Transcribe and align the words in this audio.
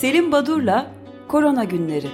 Selim 0.00 0.32
Badur'la 0.32 0.90
Korona 1.28 1.64
Günleri. 1.64 2.08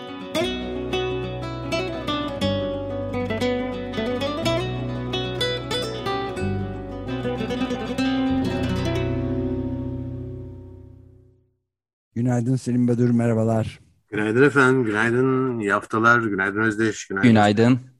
Günaydın 12.14 12.56
Selim 12.56 12.88
Badur, 12.88 13.10
merhabalar. 13.10 13.80
Günaydın 14.08 14.42
efendim, 14.42 14.84
günaydın, 14.84 15.58
iyi 15.58 15.72
haftalar, 15.72 16.20
günaydın 16.20 16.60
Özdeş, 16.60 17.06
günaydın. 17.06 17.28
Günaydın. 17.30 17.91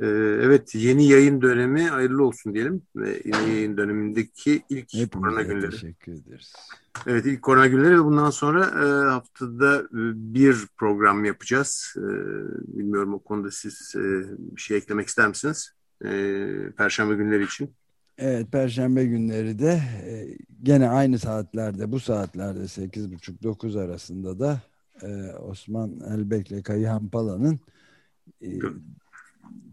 Ee, 0.00 0.06
evet, 0.42 0.74
yeni 0.74 1.08
yayın 1.08 1.42
dönemi 1.42 1.82
hayırlı 1.82 2.26
olsun 2.26 2.54
diyelim. 2.54 2.82
Ve 2.96 3.22
yeni 3.24 3.54
yayın 3.54 3.76
dönemindeki 3.76 4.62
ilk 4.68 4.94
Hepinize 4.94 5.08
korona 5.10 5.42
günleri. 5.42 5.70
teşekkür 5.70 6.12
ederiz. 6.12 6.52
Evet, 7.06 7.26
ilk 7.26 7.42
korona 7.42 7.66
günleri 7.66 7.94
ve 8.00 8.04
bundan 8.04 8.30
sonra 8.30 8.64
e, 8.64 9.10
haftada 9.10 9.78
e, 9.80 10.00
bir 10.34 10.66
program 10.78 11.24
yapacağız. 11.24 11.94
E, 11.96 12.02
bilmiyorum 12.78 13.14
o 13.14 13.18
konuda 13.18 13.50
siz 13.50 13.94
e, 13.96 14.00
bir 14.38 14.60
şey 14.60 14.76
eklemek 14.76 15.08
ister 15.08 15.28
misiniz? 15.28 15.72
E, 16.04 16.10
Perşembe 16.76 17.14
günleri 17.14 17.44
için. 17.44 17.70
Evet, 18.18 18.52
Perşembe 18.52 19.04
günleri 19.04 19.58
de 19.58 19.80
e, 20.06 20.36
gene 20.62 20.88
aynı 20.88 21.18
saatlerde, 21.18 21.92
bu 21.92 22.00
saatlerde 22.00 22.60
8.30-9 22.60 23.84
arasında 23.84 24.38
da 24.38 24.60
e, 25.02 25.32
Osman 25.32 26.00
Elbek 26.10 26.50
ile 26.50 26.62
Kayıhan 26.62 27.08
Pala'nın 27.08 27.60
e, 28.42 28.48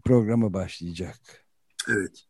programı 0.04 0.52
başlayacak. 0.52 1.16
Evet. 1.88 2.24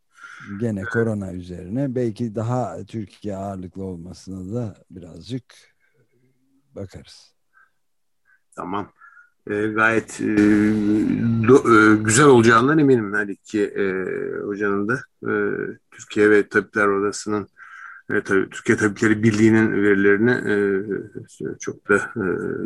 Gene 0.59 0.83
korona 0.83 1.33
üzerine. 1.33 1.95
Belki 1.95 2.35
daha 2.35 2.85
Türkiye 2.87 3.35
ağırlıklı 3.35 3.83
olmasına 3.83 4.55
da 4.55 4.75
birazcık 4.91 5.43
bakarız. 6.75 7.35
Tamam. 8.55 8.91
E, 9.47 9.67
gayet 9.67 10.21
e, 10.21 10.37
do, 11.47 11.55
e, 11.55 11.95
güzel 11.95 12.25
olacağından 12.25 12.79
eminim 12.79 13.13
her 13.13 13.27
iki 13.27 13.63
e, 13.63 13.85
hocanın 14.43 14.87
da. 14.87 15.01
E, 15.23 15.31
Türkiye 15.91 16.29
ve 16.29 16.49
Tabipler 16.49 16.87
Odası'nın 16.87 17.47
e, 18.09 18.23
tabii, 18.23 18.49
Türkiye 18.49 18.77
Tabipleri 18.77 19.23
Birliği'nin 19.23 19.83
verilerini 19.83 20.31
e, 20.31 20.55
çok 21.59 21.89
da 21.89 21.95
e, 21.95 22.23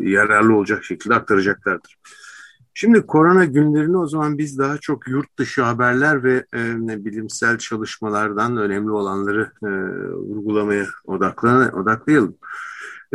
yararlı 0.09 0.55
olacak 0.55 0.83
şekilde 0.83 1.15
aktaracaklardır. 1.15 1.97
Şimdi 2.73 3.05
korona 3.05 3.45
günlerini 3.45 3.97
o 3.97 4.07
zaman 4.07 4.37
biz 4.37 4.57
daha 4.57 4.77
çok 4.77 5.07
yurt 5.07 5.37
dışı 5.37 5.61
haberler 5.61 6.23
ve 6.23 6.45
e, 6.53 7.05
bilimsel 7.05 7.57
çalışmalardan 7.57 8.57
önemli 8.57 8.91
olanları 8.91 9.51
e, 9.63 9.67
vurgulamaya 10.17 10.85
odaklan 11.05 11.75
odaklayalım. 11.75 12.37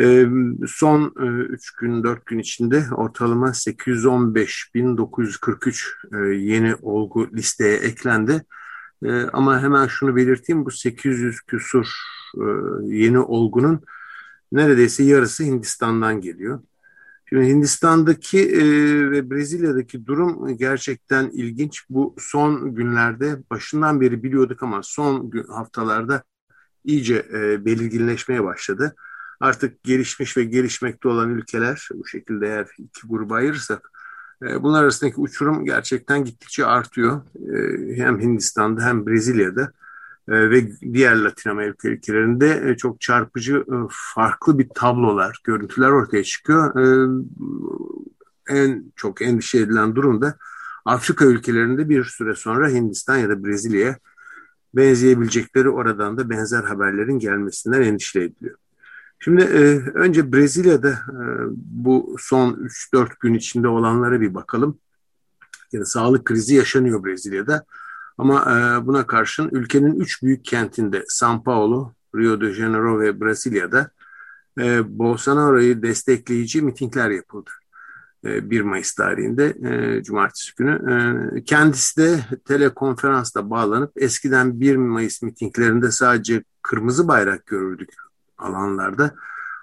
E, 0.01 0.27
son 0.67 1.13
3 1.51 1.69
e, 1.69 1.71
gün 1.81 2.03
4 2.03 2.27
gün 2.27 2.39
içinde 2.39 2.85
ortalama 2.97 3.49
815.943 3.49 5.85
e, 6.13 6.17
yeni 6.35 6.75
olgu 6.75 7.29
listeye 7.37 7.77
eklendi. 7.77 8.45
E, 9.05 9.23
ama 9.23 9.63
hemen 9.63 9.87
şunu 9.87 10.17
belirteyim 10.17 10.65
bu 10.65 10.71
800 10.71 11.41
küsur 11.41 11.87
e, 12.35 12.45
yeni 12.87 13.19
olgunun 13.19 13.81
neredeyse 14.53 15.03
yarısı 15.03 15.45
Hindistan'dan 15.45 16.21
geliyor. 16.21 16.61
Şimdi 17.29 17.47
Hindistan'daki 17.47 18.39
e, 18.39 18.63
ve 19.11 19.31
Brezilya'daki 19.31 20.07
durum 20.07 20.57
gerçekten 20.57 21.31
ilginç. 21.31 21.85
Bu 21.91 22.15
son 22.19 22.75
günlerde 22.75 23.39
başından 23.51 24.01
beri 24.01 24.23
biliyorduk 24.23 24.63
ama 24.63 24.81
son 24.83 25.31
gün, 25.31 25.45
haftalarda 25.45 26.23
iyice 26.85 27.27
e, 27.33 27.65
belirginleşmeye 27.65 28.45
başladı. 28.45 28.95
Artık 29.41 29.83
gelişmiş 29.83 30.37
ve 30.37 30.45
gelişmekte 30.45 31.09
olan 31.09 31.31
ülkeler 31.31 31.89
bu 31.95 32.07
şekilde 32.07 32.47
eğer 32.47 32.67
iki 32.79 33.07
gruba 33.09 33.35
ayırırsak 33.35 33.91
e, 34.43 34.63
bunlar 34.63 34.83
arasındaki 34.83 35.21
uçurum 35.21 35.65
gerçekten 35.65 36.25
gittikçe 36.25 36.67
artıyor. 36.67 37.23
E, 37.55 37.97
hem 37.97 38.21
Hindistan'da 38.21 38.83
hem 38.85 39.07
Brezilya'da. 39.07 39.73
Ee, 40.29 40.51
ve 40.51 40.73
diğer 40.93 41.17
Latin 41.17 41.51
Amerika 41.51 41.89
ülkelerinde 41.89 42.63
e, 42.67 42.77
çok 42.77 43.01
çarpıcı 43.01 43.57
e, 43.57 43.77
farklı 43.91 44.59
bir 44.59 44.69
tablolar, 44.75 45.41
görüntüler 45.45 45.89
ortaya 45.89 46.25
çıkıyor. 46.25 46.77
Ee, 46.77 47.25
en 48.49 48.93
çok 48.97 49.23
endişe 49.23 49.59
edilen 49.59 49.97
durum 49.97 50.23
da 50.23 50.37
Afrika 50.85 51.25
ülkelerinde 51.25 51.89
bir 51.89 52.05
süre 52.05 52.35
sonra 52.35 52.69
Hindistan 52.69 53.17
ya 53.17 53.29
da 53.29 53.45
Brezilya'ya 53.45 53.99
benzeyebilecekleri 54.75 55.69
oradan 55.69 56.19
da 56.19 56.31
benzer 56.31 56.65
haberlerin 56.65 57.19
gelmesinden 57.19 57.83
endişe 57.83 58.21
ediliyor. 58.21 58.57
Şimdi 59.19 59.43
e, 59.43 59.79
önce 59.95 60.33
Brezilya'da 60.33 60.99
bu 61.57 62.17
son 62.19 62.53
3-4 62.53 63.09
gün 63.21 63.35
içinde 63.35 63.69
olanlara 63.69 64.21
bir 64.21 64.35
bakalım. 64.35 64.79
Yani 65.73 65.87
sağlık 65.87 66.25
krizi 66.25 66.55
yaşanıyor 66.55 67.05
Brezilya'da. 67.05 67.65
Ama 68.19 68.41
e, 68.41 68.87
buna 68.87 69.07
karşın 69.07 69.49
ülkenin 69.53 70.01
üç 70.01 70.23
büyük 70.23 70.45
kentinde 70.45 70.99
São 70.99 71.43
Paulo, 71.43 71.93
Rio 72.17 72.41
de 72.41 72.53
Janeiro 72.53 73.01
ve 73.01 73.21
Brezilya'da 73.21 73.91
e, 74.59 74.99
Bolsonaro'yu 74.99 75.83
destekleyici 75.83 76.63
mitingler 76.63 77.11
yapıldı. 77.11 77.51
E, 78.25 78.51
1 78.51 78.61
Mayıs 78.61 78.93
tarihinde 78.93 79.47
e, 79.47 80.03
Cumartesi 80.03 80.55
günü. 80.57 80.93
E, 81.37 81.45
kendisi 81.45 82.01
de 82.01 82.21
telekonferansla 82.45 83.51
bağlanıp 83.51 83.93
eskiden 83.97 84.61
1 84.61 84.77
Mayıs 84.77 85.23
mitinglerinde 85.23 85.91
sadece 85.91 86.45
kırmızı 86.63 87.09
bayrak 87.09 87.47
görürdük 87.47 87.91
alanlarda. 88.39 89.15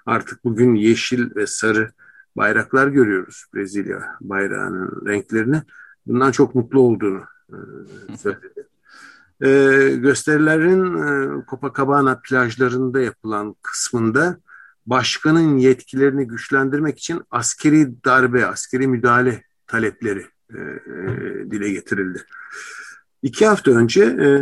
Artık 0.06 0.44
bugün 0.44 0.74
yeşil 0.74 1.36
ve 1.36 1.46
sarı 1.46 1.92
bayraklar 2.36 2.88
görüyoruz 2.88 3.46
Brezilya 3.54 4.16
bayrağının 4.20 5.06
renklerini. 5.06 5.62
Bundan 6.06 6.30
çok 6.30 6.54
mutlu 6.54 6.80
olduğunu 6.80 7.20
e, 7.20 7.35
söyledi. 8.18 8.66
E, 9.40 9.48
gösterilerin 9.96 10.96
e, 10.96 11.44
Copacabana 11.50 12.20
plajlarında 12.24 13.00
yapılan 13.00 13.54
kısmında 13.62 14.38
başkanın 14.86 15.56
yetkilerini 15.56 16.26
güçlendirmek 16.26 16.98
için 16.98 17.22
askeri 17.30 18.04
darbe, 18.04 18.46
askeri 18.46 18.86
müdahale 18.86 19.42
talepleri 19.66 20.26
e, 20.54 20.58
e, 20.58 21.50
dile 21.50 21.70
getirildi. 21.70 22.24
İki 23.22 23.46
hafta 23.46 23.70
önce 23.70 24.04
e, 24.04 24.40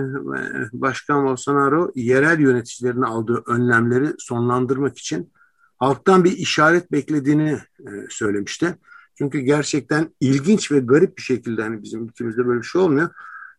Başkan 0.73 1.25
Bolsonaro 1.25 1.93
yerel 1.95 2.41
yöneticilerin 2.41 3.03
aldığı 3.03 3.43
önlemleri 3.47 4.09
sonlandırmak 4.19 4.99
için 4.99 5.33
halktan 5.79 6.25
bir 6.25 6.33
işaret 6.33 6.93
beklediğini 6.93 7.59
e, 7.81 7.91
söylemişti. 8.09 8.79
Çünkü 9.19 9.41
gerçekten 9.41 10.09
ilginç 10.21 10.73
ve 10.73 10.79
garip 10.79 11.17
bir 11.17 11.23
şekilde 11.23 11.63
hani 11.63 11.83
bizim 11.83 12.05
ülkemizde 12.05 12.47
böyle 12.47 12.61
bir 12.61 12.67
şey 12.67 12.81
olmuyor. 12.81 13.09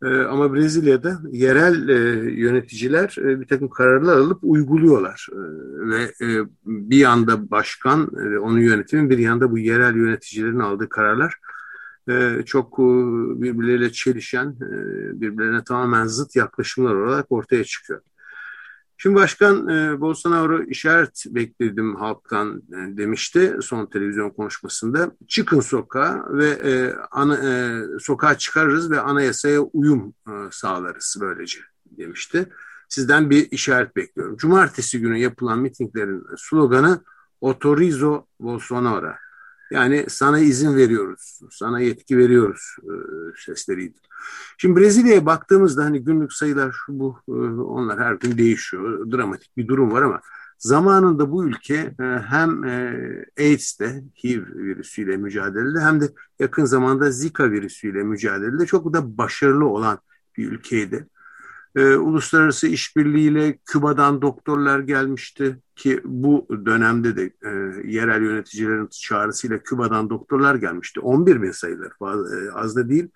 E, 0.04 0.08
ama 0.08 0.54
Brezilya'da 0.54 1.20
yerel 1.32 1.90
e, 1.90 1.94
yöneticiler 2.32 3.16
e, 3.18 3.42
bir 3.42 3.48
takım 3.48 3.70
kararlar 3.70 4.18
alıp 4.18 4.40
uyguluyorlar. 4.42 5.28
E, 5.32 5.38
ve 5.90 6.04
e, 6.04 6.46
bir 6.66 6.98
yanda 6.98 7.52
başkan, 7.52 8.12
e, 8.18 8.38
onun 8.38 8.60
yönetimi 8.60 9.10
bir 9.10 9.18
yanda 9.18 9.52
bu 9.52 9.58
yerel 9.58 9.96
yöneticilerin 9.96 10.60
aldığı 10.60 10.90
kararlar 10.90 11.36
e, 12.10 12.44
çok 12.46 12.80
birbirleriyle 13.42 13.92
çelişen, 13.92 14.56
birbirlerine 15.14 15.64
tamamen 15.64 16.06
zıt 16.06 16.36
yaklaşımlar 16.36 16.96
olarak 16.96 17.32
ortaya 17.32 17.64
çıkıyor. 17.64 18.02
Şimdi 18.98 19.16
Başkan 19.16 19.68
e, 19.68 20.02
Bolsonaro 20.02 20.64
işaret 20.64 21.24
bekledim 21.28 21.96
halktan 21.96 22.64
e, 22.70 22.98
demişti 22.98 23.56
son 23.62 23.86
televizyon 23.86 24.30
konuşmasında. 24.30 25.12
Çıkın 25.28 25.60
sokağa 25.60 26.26
ve 26.30 26.50
e, 26.50 26.94
ana, 27.12 27.38
e, 27.38 27.82
sokağa 28.00 28.38
çıkarırız 28.38 28.92
ve 28.92 29.00
anayasaya 29.00 29.62
uyum 29.62 30.14
e, 30.28 30.32
sağlarız 30.52 31.18
böylece 31.22 31.60
demişti. 31.86 32.50
Sizden 32.90 33.30
bir 33.30 33.52
işaret 33.52 33.96
bekliyorum. 33.96 34.38
Cumartesi 34.38 35.00
günü 35.00 35.18
yapılan 35.18 35.60
mitinglerin 35.60 36.26
sloganı 36.38 37.02
Otorizo 37.42 38.26
Bolsonaro. 38.40 39.14
Yani 39.76 40.06
sana 40.10 40.40
izin 40.40 40.76
veriyoruz, 40.76 41.40
sana 41.52 41.80
yetki 41.80 42.18
veriyoruz 42.18 42.76
e, 42.84 42.94
sesleriydi. 43.46 43.98
Şimdi 44.58 44.80
Brezilya'ya 44.80 45.26
baktığımızda 45.26 45.84
hani 45.86 46.04
günlük 46.04 46.34
sayılar 46.34 46.76
şu 46.86 47.00
bu 47.00 47.18
e, 47.28 47.32
onlar 47.62 48.00
her 48.00 48.14
gün 48.14 48.38
değişiyor. 48.38 49.12
Dramatik 49.12 49.58
bir 49.58 49.68
durum 49.68 49.92
var 49.92 50.02
ama 50.02 50.22
zamanında 50.58 51.32
bu 51.32 51.46
ülke 51.46 51.76
e, 52.00 52.04
hem 52.04 52.64
e, 52.64 53.26
AIDS'te 53.40 54.04
HIV 54.24 54.42
virüsüyle 54.56 55.18
mücadelede 55.18 55.80
hem 55.80 56.02
de 56.02 56.10
yakın 56.40 56.66
zamanda 56.66 57.12
Zika 57.12 57.52
virüsüyle 57.52 58.04
mücadelede 58.04 58.66
çok 58.66 58.94
da 58.94 59.18
başarılı 59.18 59.66
olan 59.66 60.00
bir 60.38 60.52
ülkeydi. 60.52 61.08
E, 61.76 61.96
uluslararası 61.96 62.68
işbirliğiyle 62.68 63.58
Küba'dan 63.66 64.22
doktorlar 64.22 64.80
gelmişti 64.80 65.58
ki 65.76 66.02
bu 66.06 66.48
dönemde 66.66 67.16
de 67.16 67.24
e, 67.24 67.50
yerel 67.92 68.22
yöneticilerin 68.22 68.88
çağrısıyla 68.92 69.60
Küba'dan 69.60 70.10
doktorlar 70.10 70.56
gelmişti. 70.56 71.00
11 71.00 71.42
bin 71.42 71.52
sayılır 71.52 71.92
e, 72.02 72.52
az 72.52 72.76
da 72.76 72.90
değil. 72.90 73.08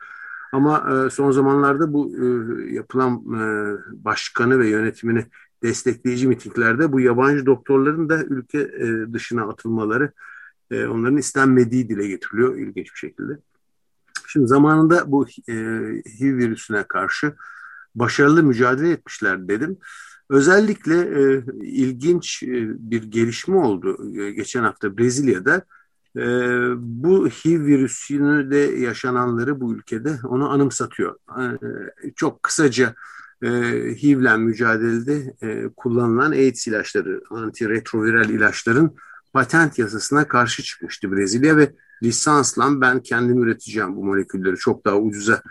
Ama 0.52 1.06
e, 1.06 1.10
son 1.10 1.32
zamanlarda 1.32 1.94
bu 1.94 2.16
e, 2.16 2.26
yapılan 2.74 3.14
e, 3.14 3.78
başkanı 4.06 4.60
ve 4.60 4.70
yönetimini 4.70 5.26
destekleyici 5.64 6.28
mitinglerde 6.28 6.92
bu 6.92 7.00
yabancı 7.00 7.46
doktorların 7.46 8.10
da 8.10 8.24
ülke 8.24 8.60
e, 8.60 9.14
dışına 9.14 9.44
atılmaları 9.44 10.12
e, 10.72 10.86
onların 10.86 11.18
istenmediği 11.18 11.90
dile 11.90 12.08
getiriliyor 12.08 12.58
ilginç 12.58 12.94
bir 12.94 13.00
şekilde. 13.00 13.40
Şimdi 14.28 14.48
zamanında 14.48 15.12
bu 15.12 15.28
e, 15.48 15.54
HIV 16.20 16.38
virüsüne 16.38 16.84
karşı 16.84 17.34
başarılı 17.96 18.44
mücadele 18.44 18.92
etmişler 18.92 19.48
dedim. 19.48 19.78
Özellikle 20.30 20.96
e, 20.96 21.44
ilginç 21.62 22.44
e, 22.44 22.48
bir 22.92 23.04
gelişme 23.04 23.56
oldu 23.56 24.20
e, 24.22 24.32
geçen 24.32 24.64
hafta 24.64 24.98
Brezilya'da. 24.98 25.62
E, 26.18 26.22
bu 26.78 27.28
HIV 27.28 27.66
virüsünü 27.66 28.52
de 28.52 28.58
yaşananları 28.58 29.62
bu 29.62 29.74
ülkede 29.74 30.20
onu 30.24 30.50
anımsatıyor. 30.50 31.16
E, 31.40 32.12
çok 32.16 32.44
kısaca 32.44 32.96
e, 33.44 33.50
HIV'le 34.02 34.38
mücadelede 34.38 35.34
e, 35.42 35.70
kullanılan 35.78 36.32
AIDS 36.32 36.68
ilaçları, 36.68 37.22
antiretroviral 37.30 38.30
ilaçların 38.30 38.96
patent 39.34 39.80
yasasına 39.80 40.28
karşı 40.28 40.64
çıkmıştı 40.64 41.12
Brezilya 41.12 41.58
ve 41.58 41.74
lisansla 42.04 42.82
ben 42.82 43.00
kendim 43.00 43.44
üreteceğim 43.44 43.96
bu 43.96 44.06
molekülleri 44.06 44.56
çok 44.56 44.86
daha 44.86 44.98
ucuza 44.98 45.42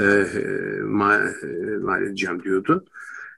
e, 0.00 0.26
mal, 0.82 1.20
mal 1.82 2.02
edeceğim 2.02 2.42
diyordu. 2.42 2.84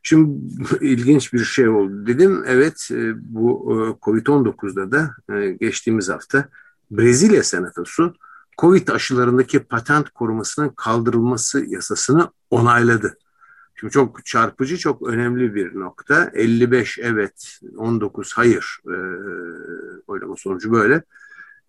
Şimdi 0.03 0.41
ilginç 0.81 1.33
bir 1.33 1.45
şey 1.45 1.69
oldu 1.69 2.07
dedim. 2.07 2.45
Evet 2.47 2.89
e, 2.93 3.13
bu 3.35 3.73
e, 3.73 4.05
Covid-19'da 4.05 4.93
da 4.93 5.35
e, 5.35 5.51
geçtiğimiz 5.51 6.09
hafta 6.09 6.49
Brezilya 6.91 7.43
Senatosu 7.43 8.15
Covid 8.59 8.89
aşılarındaki 8.89 9.59
patent 9.59 10.11
korumasının 10.11 10.69
kaldırılması 10.69 11.65
yasasını 11.67 12.31
onayladı. 12.51 13.19
Şimdi 13.75 13.93
çok 13.93 14.27
çarpıcı, 14.27 14.79
çok 14.79 15.09
önemli 15.09 15.55
bir 15.55 15.75
nokta. 15.75 16.31
55 16.35 16.99
evet, 16.99 17.59
19 17.77 18.33
hayır 18.33 18.81
e, 18.87 18.97
oylama 20.07 20.37
sonucu 20.37 20.73
böyle. 20.73 21.03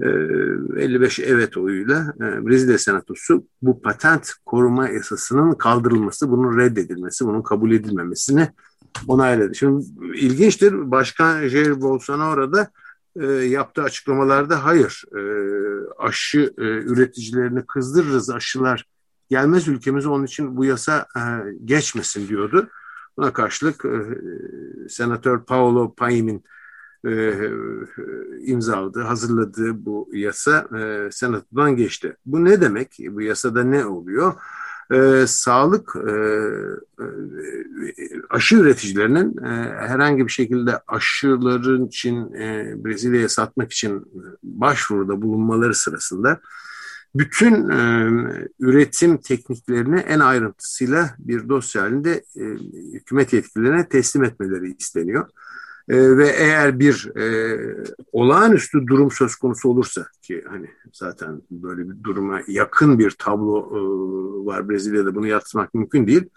55 0.02 1.20
evet 1.20 1.58
oyuyla 1.58 2.14
Brezilya 2.20 2.78
Senatosu 2.78 3.44
bu 3.62 3.82
patent 3.82 4.32
koruma 4.46 4.90
yasasının 4.90 5.54
kaldırılması, 5.54 6.32
bunun 6.32 6.58
reddedilmesi, 6.58 7.26
bunun 7.26 7.42
kabul 7.42 7.72
edilmemesini 7.72 8.50
onayladı. 9.08 9.56
Şimdi 9.56 9.86
ilginçtir. 10.16 10.92
Başkan 10.92 11.48
Jair 11.48 11.82
Bolsonaro 11.82 12.54
da 12.54 12.72
e, 13.16 13.26
yaptığı 13.26 13.84
açıklamalarda 13.84 14.66
hayır 14.66 15.04
e, 15.16 15.22
aşı 15.98 16.54
e, 16.58 16.64
üreticilerini 16.64 17.66
kızdırırız 17.66 18.30
aşılar 18.30 18.86
gelmez 19.30 19.68
ülkemize 19.68 20.10
onun 20.10 20.26
için 20.26 20.58
bu 20.58 20.66
yasa 20.66 21.08
e, 21.18 21.22
geçmesin 21.66 22.28
diyordu. 22.28 22.70
Buna 23.18 23.34
karşılık 23.34 23.86
e, 23.86 23.92
Senatör 24.90 25.40
Paolo 25.40 25.94
Paim'in 25.94 26.44
e, 27.08 27.34
imzaladığı, 28.42 29.02
hazırladığı 29.02 29.86
bu 29.86 30.10
yasa 30.14 30.68
e, 30.80 31.12
Senato'dan 31.12 31.76
geçti. 31.76 32.16
Bu 32.26 32.46
ne 32.46 32.62
demek? 32.62 32.98
Bu 33.12 33.22
yasada 33.22 33.64
ne 33.64 33.86
oluyor? 33.86 34.34
E, 34.92 35.28
sağlık 35.28 35.96
e, 35.96 36.12
e, 37.04 37.06
aşı 38.30 38.56
üreticilerinin 38.56 39.38
e, 39.38 39.50
herhangi 39.88 40.26
bir 40.26 40.32
şekilde 40.32 40.82
aşıların 40.88 41.88
için 41.88 42.34
e, 42.34 42.74
Brezilya'ya 42.86 43.30
satmak 43.30 43.72
için 43.72 44.06
başvuruda 44.44 45.22
bulunmaları 45.22 45.76
sırasında 45.76 46.40
bütün 47.16 47.70
e, 47.70 48.10
üretim 48.60 49.18
tekniklerini 49.18 50.00
en 50.00 50.20
ayrıntısıyla 50.20 51.16
bir 51.20 51.50
dosya 51.50 51.82
halinde 51.82 52.24
e, 52.36 52.44
hükümet 52.94 53.34
yetkililerine 53.34 53.90
teslim 53.90 54.24
etmeleri 54.24 54.76
isteniyor. 54.80 55.30
E, 55.90 56.18
ve 56.18 56.28
eğer 56.28 56.80
bir 56.80 57.12
e, 57.18 57.58
olağanüstü 58.12 58.88
durum 58.88 59.12
söz 59.12 59.36
konusu 59.36 59.70
olursa 59.70 60.08
ki 60.22 60.44
hani 60.50 60.68
zaten 60.94 61.42
böyle 61.52 61.90
bir 61.90 62.04
duruma 62.04 62.42
yakın 62.48 63.00
bir 63.00 63.12
tablo 63.12 63.60
e, 63.60 63.80
var 64.46 64.70
Brezilya'da 64.70 65.16
bunu 65.16 65.28
yatsımak 65.28 65.74
mümkün 65.74 66.08
değil. 66.08 66.30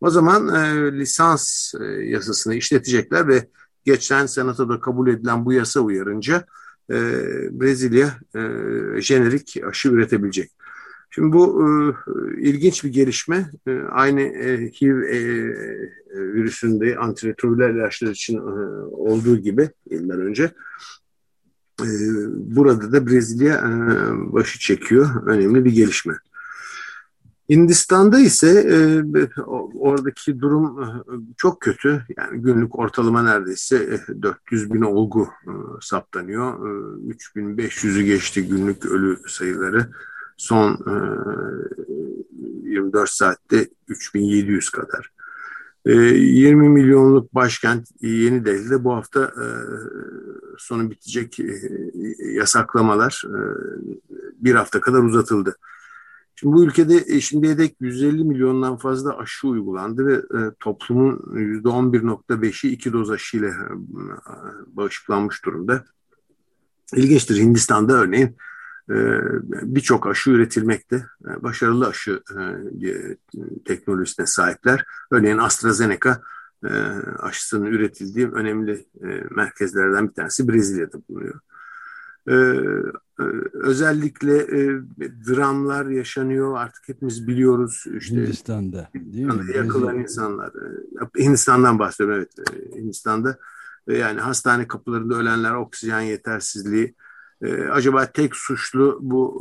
O 0.00 0.10
zaman 0.10 0.48
e, 0.48 0.92
lisans 0.92 1.74
e, 1.80 1.84
yasasını 1.84 2.54
işletecekler 2.54 3.28
ve 3.28 3.48
geçen 3.84 4.26
senatoda 4.26 4.80
kabul 4.80 5.08
edilen 5.08 5.44
bu 5.44 5.52
yasa 5.52 5.80
uyarınca 5.80 6.46
e, 6.90 6.94
Brezilya 7.60 8.18
e, 8.34 8.40
jenerik 9.00 9.56
aşı 9.68 9.88
üretebilecek. 9.88 10.50
Şimdi 11.16 11.32
bu 11.32 11.64
e, 11.64 11.94
ilginç 12.40 12.84
bir 12.84 12.92
gelişme. 12.92 13.50
E, 13.66 13.78
aynı 13.90 14.20
e, 14.20 14.70
HIV 14.72 15.02
e, 15.02 15.20
virüsünde 16.14 16.96
antiretroviral 16.98 17.74
ilaçlar 17.74 18.10
için 18.10 18.36
e, 18.36 18.40
olduğu 18.90 19.36
gibi 19.36 19.70
yıllar 19.90 20.18
önce 20.18 20.44
e, 21.80 21.88
burada 22.56 22.92
da 22.92 23.06
Brezilya 23.06 23.54
e, 23.54 23.72
başı 24.32 24.58
çekiyor. 24.58 25.26
Önemli 25.26 25.64
bir 25.64 25.72
gelişme. 25.72 26.14
Hindistan'da 27.50 28.18
ise 28.18 28.48
e, 28.48 29.02
oradaki 29.78 30.40
durum 30.40 30.82
e, 30.82 30.86
çok 31.36 31.60
kötü. 31.60 32.02
Yani 32.16 32.42
günlük 32.42 32.78
ortalama 32.78 33.22
neredeyse 33.22 34.00
400 34.22 34.64
e, 34.64 34.74
bin 34.74 34.82
olgu 34.82 35.28
e, 35.46 35.52
saptanıyor. 35.80 36.68
E, 37.08 37.12
3500'ü 37.12 38.02
geçti 38.02 38.48
günlük 38.48 38.86
ölü 38.86 39.18
sayıları. 39.28 39.90
Son 40.36 40.72
e, 40.72 40.94
24 42.64 43.10
saatte 43.10 43.68
3700 43.88 44.70
kadar. 44.70 45.10
E, 45.86 45.92
20 45.92 46.68
milyonluk 46.68 47.34
başkent 47.34 47.88
Yeni 48.00 48.44
Delhi'de 48.44 48.84
bu 48.84 48.94
hafta 48.94 49.24
e, 49.24 49.46
sonu 50.58 50.90
bitecek 50.90 51.40
e, 51.40 51.60
yasaklamalar 52.32 53.22
e, 53.26 53.38
bir 54.44 54.54
hafta 54.54 54.80
kadar 54.80 55.02
uzatıldı. 55.02 55.56
Şimdi 56.34 56.54
bu 56.56 56.64
ülkede 56.64 57.04
e, 57.06 57.20
şimdiye 57.20 57.58
dek 57.58 57.76
150 57.80 58.24
milyondan 58.24 58.76
fazla 58.76 59.18
aşı 59.18 59.48
uygulandı 59.48 60.06
ve 60.06 60.14
e, 60.14 60.52
toplumun 60.60 61.16
%11.5'i 61.34 62.70
iki 62.70 62.92
doz 62.92 63.10
aşıyla 63.10 63.48
e, 63.48 63.70
bağışıklanmış 64.66 65.44
durumda. 65.44 65.84
İlginçtir 66.96 67.36
Hindistan'da 67.36 67.92
örneğin 67.92 68.26
e, 68.26 68.34
birçok 69.62 70.06
aşı 70.06 70.30
üretilmekte. 70.30 70.96
E, 70.96 71.42
başarılı 71.42 71.86
aşı 71.86 72.22
e, 72.86 73.16
teknolojisine 73.64 74.26
sahipler. 74.26 74.84
Örneğin 75.10 75.38
AstraZeneca 75.38 76.22
e, 76.64 76.70
aşısının 77.18 77.66
üretildiği 77.66 78.28
önemli 78.28 78.86
e, 79.02 79.06
merkezlerden 79.30 80.08
bir 80.08 80.14
tanesi 80.14 80.48
Brezilya'da 80.48 80.98
bulunuyor. 81.08 81.40
Ee, 82.28 82.34
e, 83.20 83.24
özellikle 83.52 84.36
e, 84.36 84.80
dramlar 85.28 85.86
yaşanıyor 85.86 86.56
artık 86.56 86.88
hepimiz 86.88 87.26
biliyoruz. 87.26 87.84
İşte, 87.98 88.16
Hindistan'da 88.16 88.88
değil 88.94 89.26
mi? 89.26 89.56
Yakılan 89.56 89.98
insanlar. 89.98 90.48
E, 91.18 91.24
Hindistan'dan 91.24 91.78
bahsediyorum 91.78 92.26
evet. 92.38 92.48
E, 92.48 92.76
Hindistan'da 92.76 93.38
yani 93.86 94.20
hastane 94.20 94.68
kapılarında 94.68 95.14
ölenler 95.14 95.54
oksijen 95.54 96.00
yetersizliği. 96.00 96.94
E, 97.42 97.54
acaba 97.54 98.06
tek 98.06 98.36
suçlu 98.36 98.98
bu 99.02 99.36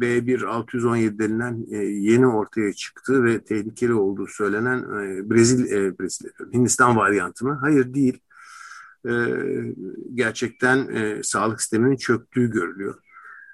e, 0.00 0.04
B1-617 0.04 1.18
denilen 1.18 1.66
e, 1.70 1.76
yeni 1.76 2.26
ortaya 2.26 2.72
çıktı 2.72 3.24
ve 3.24 3.44
tehlikeli 3.44 3.94
olduğu 3.94 4.26
söylenen 4.26 4.78
e, 4.78 5.30
Brezil, 5.30 5.72
e, 5.72 5.98
Brezilya, 5.98 6.32
Hindistan 6.52 6.96
varyantı 6.96 7.46
mı? 7.46 7.58
Hayır 7.60 7.94
değil 7.94 8.20
e, 9.08 9.12
gerçekten 10.14 10.88
e, 10.88 11.22
sağlık 11.22 11.60
sisteminin 11.60 11.96
çöktüğü 11.96 12.50
görülüyor. 12.50 12.94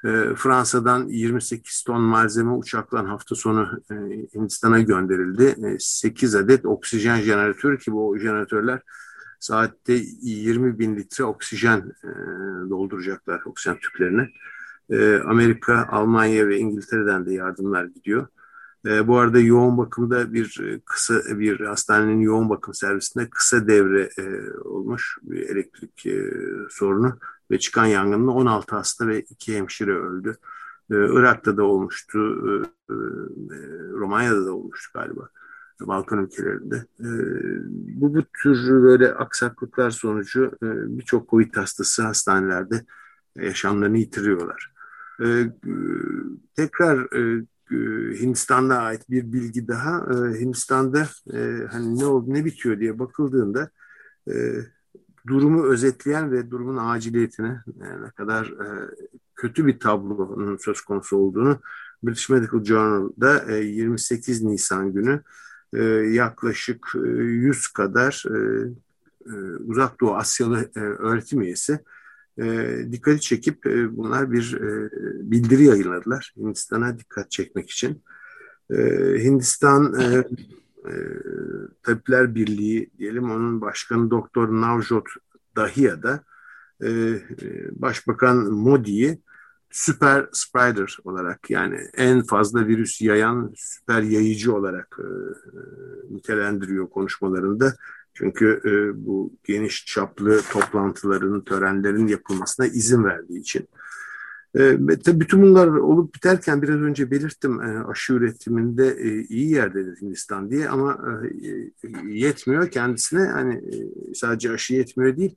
E, 0.04 0.34
Fransa'dan 0.36 1.08
28 1.08 1.82
ton 1.82 2.00
malzeme 2.00 2.50
uçakla 2.50 3.08
hafta 3.08 3.34
sonu 3.34 3.80
e, 3.90 3.94
Hindistan'a 4.34 4.80
gönderildi. 4.80 5.56
E, 5.66 5.76
8 5.78 6.34
adet 6.34 6.66
oksijen 6.66 7.20
jeneratörü 7.20 7.78
ki 7.78 7.92
bu 7.92 8.18
jeneratörler 8.18 8.80
saatte 9.46 9.94
20 10.22 10.78
bin 10.78 10.96
litre 10.96 11.24
oksijen 11.24 11.92
e, 12.04 12.08
dolduracaklar 12.70 13.42
oksijen 13.44 13.78
tüplerine. 13.78 14.30
E, 14.90 15.18
Amerika, 15.18 15.88
Almanya 15.90 16.48
ve 16.48 16.58
İngiltere'den 16.58 17.26
de 17.26 17.32
yardımlar 17.32 17.84
gidiyor. 17.84 18.26
E, 18.86 19.08
bu 19.08 19.18
arada 19.18 19.40
yoğun 19.40 19.78
bakımda 19.78 20.32
bir 20.32 20.80
kısa 20.84 21.14
bir 21.38 21.60
hastanenin 21.60 22.20
yoğun 22.20 22.50
bakım 22.50 22.74
servisinde 22.74 23.30
kısa 23.30 23.68
devre 23.68 24.10
olmuş 24.64 25.18
bir 25.22 25.48
elektrik 25.48 26.06
sorunu 26.70 27.18
ve 27.50 27.58
çıkan 27.58 27.86
yangında 27.86 28.30
16 28.30 28.76
hasta 28.76 29.08
ve 29.08 29.20
2 29.20 29.56
hemşire 29.56 29.92
öldü. 29.92 30.36
Irak'ta 30.90 31.56
da 31.56 31.64
olmuştu, 31.64 32.18
Romanya'da 33.92 34.46
da 34.46 34.52
olmuştu 34.52 34.90
galiba. 34.94 35.28
Balkan 35.80 36.24
ülkelerinde. 36.24 36.76
E, 37.00 37.08
bu, 38.00 38.14
bu 38.14 38.22
tür 38.42 38.82
böyle 38.82 39.14
aksaklıklar 39.14 39.90
sonucu 39.90 40.52
e, 40.62 40.68
birçok 40.98 41.30
COVID 41.30 41.56
hastası 41.56 42.02
hastanelerde 42.02 42.84
yaşamlarını 43.36 43.98
yitiriyorlar. 43.98 44.72
E, 45.24 45.50
tekrar 46.56 46.98
e, 46.98 47.46
e, 47.70 47.76
Hindistan'da 48.20 48.78
ait 48.78 49.10
bir 49.10 49.32
bilgi 49.32 49.68
daha. 49.68 49.96
E, 49.96 50.40
Hindistan'da 50.40 51.08
e, 51.32 51.66
hani 51.70 51.98
ne 51.98 52.04
oldu 52.04 52.34
ne 52.34 52.44
bitiyor 52.44 52.80
diye 52.80 52.98
bakıldığında 52.98 53.70
durumu 55.26 55.64
özetleyen 55.64 56.32
ve 56.32 56.50
durumun 56.50 56.76
aciliyetine 56.76 57.62
ne 58.02 58.10
kadar 58.16 58.46
e, 58.46 58.90
kötü 59.36 59.66
bir 59.66 59.78
tablonun 59.78 60.56
söz 60.56 60.80
konusu 60.80 61.16
olduğunu 61.16 61.60
British 62.02 62.30
Medical 62.30 62.64
Journal'da 62.64 63.52
28 63.56 64.42
e, 64.42 64.46
Nisan 64.46 64.92
günü 64.92 65.22
e, 65.72 65.82
yaklaşık 65.84 66.86
100 66.94 67.68
kadar 67.68 68.24
Uzak 69.66 70.00
Doğu 70.00 70.14
Asyalı 70.14 70.70
öğretim 70.74 71.40
üyesi 71.40 71.78
dikkati 72.92 73.20
çekip 73.20 73.64
bunlar 73.90 74.32
bir 74.32 74.58
bildiri 75.30 75.64
yayınladılar 75.64 76.34
Hindistan'a 76.36 76.98
dikkat 76.98 77.30
çekmek 77.30 77.70
için. 77.70 78.02
Hindistan 79.18 79.94
Tabipler 81.82 82.34
Birliği 82.34 82.90
diyelim 82.98 83.30
onun 83.30 83.60
başkanı 83.60 84.10
Doktor 84.10 84.48
Navjot 84.48 85.06
Dahiya 85.56 86.02
da 86.02 86.24
Başbakan 87.72 88.36
Modi'yi 88.36 89.18
süper 89.70 90.26
spreader 90.32 90.96
olarak 91.04 91.50
yani 91.50 91.78
en 91.96 92.22
fazla 92.22 92.66
virüs 92.66 93.00
yayan 93.02 93.52
süper 93.56 94.02
yayıcı 94.02 94.54
olarak 94.54 94.98
e, 94.98 95.08
nitelendiriyor 96.14 96.90
konuşmalarında. 96.90 97.74
Çünkü 98.14 98.60
e, 98.64 99.06
bu 99.06 99.32
geniş 99.44 99.86
çaplı 99.86 100.40
toplantıların, 100.52 101.40
törenlerin 101.44 102.06
yapılmasına 102.06 102.66
izin 102.66 103.04
verdiği 103.04 103.40
için. 103.40 103.68
E, 104.58 104.78
tabii 105.04 105.20
bütün 105.20 105.42
bunlar 105.42 105.66
olup 105.66 106.14
biterken 106.14 106.62
biraz 106.62 106.80
önce 106.80 107.10
belirttim 107.10 107.60
e, 107.60 107.84
aşı 107.86 108.12
üretiminde 108.12 108.88
e, 108.88 109.22
iyi 109.22 109.50
yerdedir 109.50 110.00
Hindistan 110.00 110.50
diye 110.50 110.68
ama 110.68 110.98
e, 111.42 111.48
yetmiyor 112.08 112.70
kendisine 112.70 113.20
hani 113.20 113.54
e, 113.54 114.14
sadece 114.14 114.52
aşı 114.52 114.74
yetmiyor 114.74 115.16
değil 115.16 115.36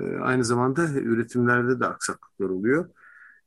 e, 0.00 0.16
aynı 0.16 0.44
zamanda 0.44 0.88
üretimlerde 0.88 1.80
de 1.80 1.86
aksaklıklar 1.86 2.48
oluyor. 2.48 2.88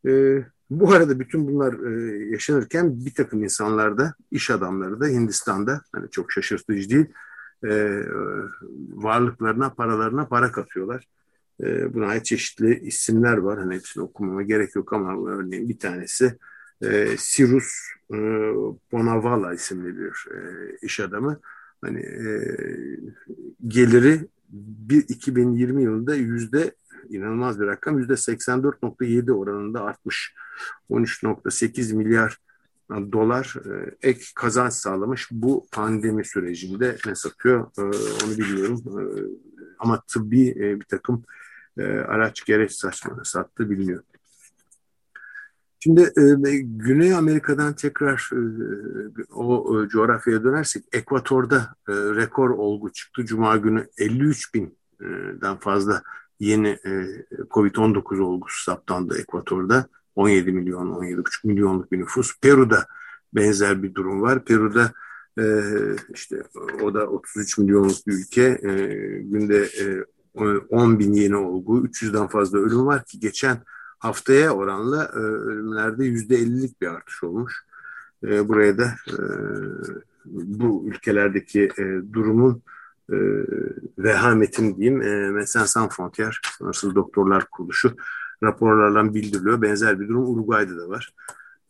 E, 0.07 0.43
bu 0.69 0.93
arada 0.93 1.19
bütün 1.19 1.47
bunlar 1.47 1.73
e, 1.73 2.17
yaşanırken 2.31 3.05
bir 3.05 3.13
takım 3.13 3.43
insanlar 3.43 3.97
da, 3.97 4.13
iş 4.31 4.49
adamları 4.49 4.99
da 4.99 5.07
Hindistan'da, 5.07 5.81
hani 5.91 6.09
çok 6.09 6.31
şaşırtıcı 6.31 6.89
değil, 6.89 7.05
e, 7.63 8.01
varlıklarına, 8.89 9.73
paralarına 9.73 10.27
para 10.27 10.51
katıyorlar. 10.51 11.07
E, 11.63 11.93
buna 11.93 12.07
ait 12.07 12.25
çeşitli 12.25 12.79
isimler 12.79 13.37
var. 13.37 13.59
Hani 13.59 13.75
hepsini 13.75 14.03
okumama 14.03 14.41
gerek 14.41 14.75
yok 14.75 14.93
ama 14.93 15.29
örneğin 15.31 15.69
bir 15.69 15.79
tanesi 15.79 16.37
e, 16.81 17.07
Sirus 17.17 17.71
e, 18.13 18.17
Bonavala 18.91 19.53
isimli 19.53 19.97
bir 19.97 20.25
e, 20.35 20.37
iş 20.81 20.99
adamı. 20.99 21.39
Hani 21.81 21.99
e, 21.99 22.25
geliri 23.67 24.27
bir 24.89 25.05
2020 25.07 25.83
yılında 25.83 26.15
yüzde 26.15 26.71
inanılmaz 27.09 27.59
bir 27.59 27.67
rakam. 27.67 27.99
Yüzde 27.99 28.13
84.7 28.13 29.31
oranında 29.31 29.83
artmış. 29.83 30.35
13.8 30.89 31.95
milyar 31.95 32.39
dolar 32.89 33.55
e, 33.65 33.95
ek 34.09 34.21
kazanç 34.35 34.73
sağlamış 34.73 35.27
bu 35.31 35.67
pandemi 35.71 36.25
sürecinde 36.25 36.97
ne 37.05 37.15
satıyor 37.15 37.67
e, 37.77 37.81
onu 38.25 38.37
bilmiyorum 38.37 38.83
e, 38.87 39.01
ama 39.79 40.01
tıbbi 40.07 40.55
bir 40.79 40.85
takım 40.85 41.23
araç 42.07 42.45
gereç 42.45 42.71
saçma 42.71 43.23
sattı 43.23 43.69
bilmiyor. 43.69 44.03
Şimdi 45.79 46.11
Güney 46.63 47.13
Amerika'dan 47.13 47.73
tekrar 47.73 48.29
o 49.31 49.77
coğrafyaya 49.87 50.43
dönersek 50.43 50.83
Ekvator'da 50.91 51.75
rekor 51.89 52.49
olgu 52.49 52.91
çıktı. 52.91 53.25
Cuma 53.25 53.57
günü 53.57 53.87
53 53.97 54.53
binden 54.53 55.57
fazla 55.59 56.03
yeni 56.39 56.67
e, 56.67 56.89
Covid-19 57.49 58.21
olgusu 58.21 58.63
saptandı 58.63 59.19
Ekvator'da. 59.19 59.87
17 60.15 60.51
milyon, 60.51 60.87
17,5 60.87 61.47
milyonluk 61.47 61.91
bir 61.91 61.99
nüfus. 61.99 62.39
Peru'da 62.41 62.85
benzer 63.33 63.83
bir 63.83 63.95
durum 63.95 64.21
var. 64.21 64.45
Peru'da 64.45 64.91
e, 65.39 65.43
işte 66.13 66.43
o 66.81 66.93
da 66.93 67.07
33 67.07 67.57
milyonluk 67.57 68.07
bir 68.07 68.13
ülke. 68.13 68.59
E, 68.63 68.71
günde 69.21 69.57
e, 69.57 70.03
10 70.69 70.99
bin 70.99 71.13
yeni 71.13 71.35
olgu, 71.35 71.85
300'den 71.85 72.27
fazla 72.27 72.59
ölüm 72.59 72.85
var 72.85 73.05
ki 73.05 73.19
geçen 73.19 73.57
haftaya 73.99 74.51
oranla 74.51 75.11
e, 75.13 75.17
ölümlerde 75.17 76.03
%50'lik 76.05 76.81
bir 76.81 76.87
artış 76.87 77.23
olmuş. 77.23 77.65
E, 78.23 78.47
buraya 78.47 78.77
da 78.77 78.95
e, 79.07 79.15
bu 80.25 80.85
ülkelerdeki 80.87 81.69
e, 81.77 82.13
durumun 82.13 82.61
e, 83.11 83.17
vehametin 83.97 84.77
diyeyim 84.77 85.01
e, 85.01 85.31
Médecins 85.31 85.67
Sans 85.67 85.89
Frontières 85.89 86.35
Sınırsız 86.57 86.95
Doktorlar 86.95 87.45
Kuruluşu 87.45 87.95
raporlarla 88.43 89.13
bildiriliyor. 89.13 89.61
Benzer 89.61 89.99
bir 89.99 90.07
durum 90.07 90.29
Uruguay'da 90.29 90.77
da 90.77 90.89
var. 90.89 91.13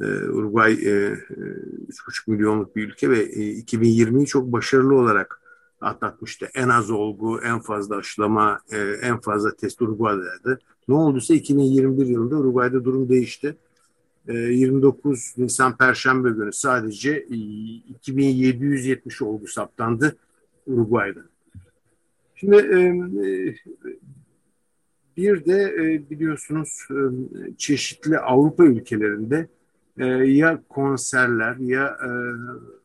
E, 0.01 0.05
Uruguay 0.05 0.73
e, 0.73 0.77
3,5 0.77 2.31
milyonluk 2.31 2.75
bir 2.75 2.87
ülke 2.87 3.09
ve 3.09 3.19
e, 3.19 3.59
2020'yi 3.59 4.25
çok 4.25 4.51
başarılı 4.51 4.95
olarak 4.95 5.41
atlatmıştı. 5.81 6.49
En 6.53 6.69
az 6.69 6.91
olgu, 6.91 7.41
en 7.41 7.59
fazla 7.59 7.95
aşılama, 7.95 8.59
e, 8.71 8.77
en 8.77 9.19
fazla 9.19 9.55
test 9.55 9.81
Uruguay'daydı. 9.81 10.59
Ne 10.87 10.95
olduysa 10.95 11.33
2021 11.33 12.05
yılında 12.05 12.35
Uruguay'da 12.35 12.85
durum 12.85 13.09
değişti. 13.09 13.57
29 14.27 15.33
e, 15.37 15.43
Nisan 15.43 15.77
Perşembe 15.77 16.29
günü 16.29 16.53
sadece 16.53 17.23
2770 17.23 19.21
olgu 19.21 19.47
saptandı 19.47 20.15
Uruguay'da. 20.69 21.19
Şimdi 22.35 22.55
e, 22.55 22.79
e, 23.27 23.55
bir 25.17 25.45
de 25.45 25.63
e, 25.63 26.09
biliyorsunuz 26.09 26.87
çeşitli 27.57 28.19
Avrupa 28.19 28.65
ülkelerinde 28.65 29.47
ya 30.25 30.63
konserler 30.69 31.55
ya 31.55 31.97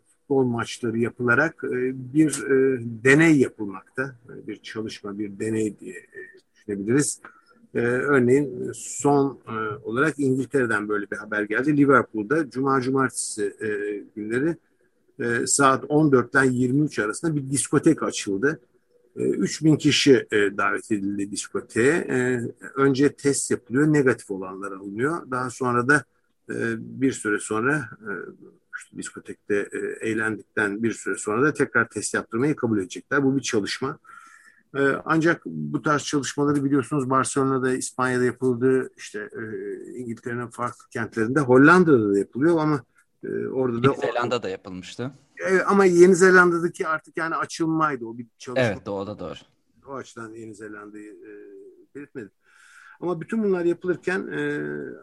futbol 0.07 0.45
maçları 0.45 0.99
yapılarak 0.99 1.63
bir 2.15 2.43
deney 3.05 3.39
yapılmakta. 3.39 4.17
Bir 4.47 4.57
çalışma, 4.57 5.19
bir 5.19 5.39
deney 5.39 5.81
diye 5.81 5.95
düşünebiliriz. 6.55 7.21
Örneğin 7.75 8.73
son 8.75 9.41
olarak 9.85 10.19
İngiltere'den 10.19 10.89
böyle 10.89 11.11
bir 11.11 11.17
haber 11.17 11.43
geldi. 11.43 11.77
Liverpool'da 11.77 12.51
Cuma 12.51 12.81
Cumartesi 12.81 13.55
günleri 14.17 14.57
saat 15.47 15.85
14'ten 15.85 16.45
23 16.45 16.99
arasında 16.99 17.37
bir 17.37 17.51
diskotek 17.51 18.03
açıldı. 18.03 18.61
3000 19.17 19.77
kişi 19.77 20.27
davet 20.33 20.93
edildi 20.93 21.31
diskoteye. 21.31 22.07
Önce 22.77 23.13
test 23.13 23.51
yapılıyor, 23.51 23.93
negatif 23.93 24.31
olanlar 24.31 24.73
alınıyor. 24.73 25.31
Daha 25.31 25.51
sonra 25.51 25.89
da 25.89 26.05
bir 26.79 27.13
süre 27.13 27.39
sonra 27.39 27.89
işte 28.79 28.97
diskotekte 28.97 29.69
eğlendikten 30.01 30.83
bir 30.83 30.93
süre 30.93 31.17
sonra 31.17 31.43
da 31.43 31.55
tekrar 31.55 31.89
test 31.89 32.15
yaptırmayı 32.15 32.57
kabul 32.57 32.79
edecekler. 32.79 33.25
Bu 33.25 33.37
bir 33.37 33.43
çalışma. 33.43 33.99
Ancak 35.05 35.43
bu 35.47 35.83
tarz 35.83 36.05
çalışmaları 36.05 36.65
biliyorsunuz 36.65 37.11
Barcelona'da, 37.11 37.73
İspanya'da 37.73 38.25
yapıldı, 38.25 38.91
işte 38.97 39.31
İngiltere'nin 39.97 40.47
farklı 40.47 40.89
kentlerinde, 40.91 41.41
Hollanda'da 41.41 42.15
da 42.15 42.19
yapılıyor 42.19 42.59
ama 42.59 42.85
orada 43.53 43.83
da... 43.83 43.87
Yeni 43.89 44.01
Zelanda'da 44.01 44.49
yapılmıştı. 44.49 45.11
Ama 45.67 45.85
Yeni 45.85 46.15
Zelanda'daki 46.15 46.87
artık 46.89 47.17
yani 47.17 47.37
açılmaydı 47.37 48.07
o 48.07 48.19
bir 48.19 48.27
çalışma. 48.39 48.67
Evet 48.67 48.89
o 48.89 49.07
da 49.07 49.19
doğru. 49.19 49.39
O 49.87 49.95
açıdan 49.95 50.33
Yeni 50.33 50.55
Zelanda'yı 50.55 51.13
e, 51.13 51.31
belirtmedim. 51.95 52.31
Ama 53.01 53.21
bütün 53.21 53.45
bunlar 53.45 53.65
yapılırken 53.65 54.27
e, 54.27 54.63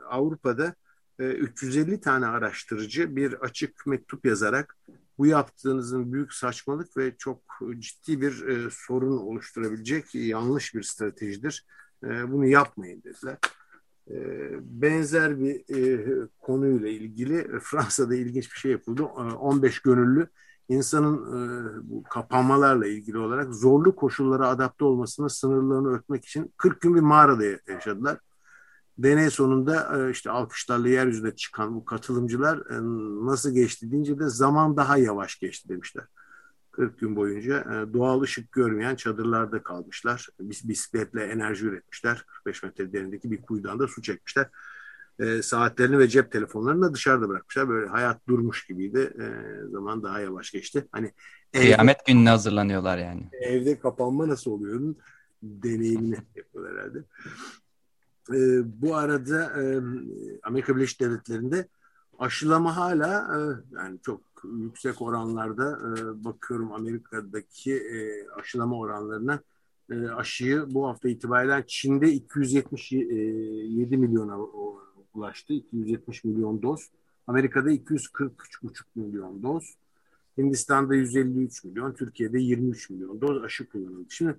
Avrupa'da 0.10 0.75
e, 1.20 1.24
350 1.24 2.01
tane 2.01 2.25
araştırıcı 2.25 3.16
bir 3.16 3.34
açık 3.34 3.88
mektup 3.88 4.25
yazarak 4.25 4.78
bu 5.18 5.25
yaptığınızın 5.25 6.13
büyük 6.13 6.34
saçmalık 6.34 6.98
ve 6.98 7.18
çok 7.18 7.42
ciddi 7.80 8.22
bir 8.22 8.48
e, 8.48 8.70
sorun 8.72 9.18
oluşturabilecek 9.18 10.16
yanlış 10.16 10.75
bir 10.75 10.84
stratejidir. 10.84 11.66
E, 12.04 12.32
bunu 12.32 12.46
yapmayın 12.46 13.04
dediler. 13.04 13.38
Ee, 14.10 14.51
benzer 14.62 15.39
bir 15.39 15.75
e, 15.75 16.27
konuyla 16.39 16.89
ilgili 16.89 17.38
e, 17.38 17.60
Fransa'da 17.62 18.15
ilginç 18.15 18.51
bir 18.51 18.58
şey 18.58 18.72
yapıldı. 18.72 19.03
15 19.03 19.77
e, 19.77 19.79
gönüllü 19.84 20.27
insanın 20.70 21.22
bu 21.89 22.03
kapanmalarla 22.03 22.88
ilgili 22.88 23.17
olarak 23.17 23.53
zorlu 23.53 23.96
koşullara 23.96 24.48
adapte 24.48 24.86
olmasının 24.86 25.27
sınırlarını 25.27 25.88
örtmek 25.88 26.25
için 26.25 26.53
40 26.58 26.81
gün 26.81 26.96
bir 26.96 27.01
mağarada 27.01 27.43
yaşadılar. 27.67 28.17
Deney 28.98 29.29
sonunda 29.29 30.10
işte 30.10 30.31
alkışlarla 30.31 30.88
yeryüzüne 30.88 31.36
çıkan 31.36 31.75
bu 31.75 31.86
katılımcılar 31.86 32.63
nasıl 33.25 33.53
geçti 33.53 33.91
deyince 33.91 34.20
de 34.20 34.29
zaman 34.29 34.77
daha 34.77 34.98
yavaş 34.98 35.39
geçti 35.39 35.70
demişler. 35.70 36.05
40 36.72 37.00
gün 37.00 37.16
boyunca 37.16 37.60
e, 37.60 37.94
doğal 37.94 38.22
ışık 38.22 38.51
görmeyen 38.51 38.96
çadırlarda 38.96 39.63
kalmışlar. 39.63 40.28
Bis 40.40 40.68
bisikletle 40.68 41.24
enerji 41.24 41.66
üretmişler. 41.66 42.25
45 42.28 42.63
metre 42.63 42.94
derindeki 42.94 43.32
bir 43.32 43.42
kuyudan 43.42 43.80
da 43.80 43.88
su 43.88 44.01
çekmişler. 44.01 44.50
E, 45.20 45.42
saatlerini 45.42 46.00
ve 46.00 46.08
cep 46.08 46.32
telefonlarını 46.32 46.82
da 46.82 46.94
dışarıda 46.94 47.30
bırakmışlar. 47.30 47.70
Böyle 47.70 47.88
hayat 47.88 48.28
durmuş 48.28 48.66
gibiydi. 48.68 49.13
E, 49.20 49.25
zaman 49.72 50.04
daha 50.04 50.20
yavaş 50.20 50.51
geçti. 50.51 50.88
Hani 50.92 51.12
Kıyamet 51.54 51.98
evde, 51.98 52.13
gününe 52.13 52.30
hazırlanıyorlar 52.30 52.98
yani. 52.98 53.30
Evde 53.32 53.80
kapanma 53.80 54.28
nasıl 54.28 54.51
oluyor? 54.51 54.96
deneyimini 55.44 56.18
yapıyorlar 56.36 56.78
herhalde. 56.78 57.00
E, 58.30 58.38
bu 58.82 58.96
arada 58.96 59.62
e, 59.62 59.82
Amerika 60.44 60.75
Birleşik 60.75 61.00
Devletleri'nde 61.00 61.68
aşılama 62.22 62.78
hala 62.78 63.38
e, 63.38 63.40
yani 63.75 64.00
çok 64.06 64.22
yüksek 64.44 65.01
oranlarda 65.01 65.80
e, 65.80 66.24
bakıyorum 66.24 66.74
Amerika'daki 66.74 67.75
e, 67.75 68.28
aşılama 68.30 68.80
oranlarına 68.80 69.40
aşıyı 70.16 70.66
bu 70.70 70.88
hafta 70.88 71.10
itibariyle 71.10 71.63
Çin'de 71.68 72.12
277 72.12 73.98
milyona 73.98 74.38
ulaştı. 75.13 75.54
270 75.54 76.24
milyon 76.24 76.62
doz. 76.62 76.90
Amerika'da 77.28 77.72
243,5 77.72 78.84
milyon 78.96 79.44
doz. 79.44 79.75
Hindistan'da 80.38 80.96
153 80.96 81.63
milyon, 81.63 81.94
Türkiye'de 81.94 82.40
23 82.40 82.90
milyon 82.90 83.22
doz 83.22 83.44
aşı 83.44 83.70
kullanıldı. 83.70 84.06
Şimdi 84.10 84.36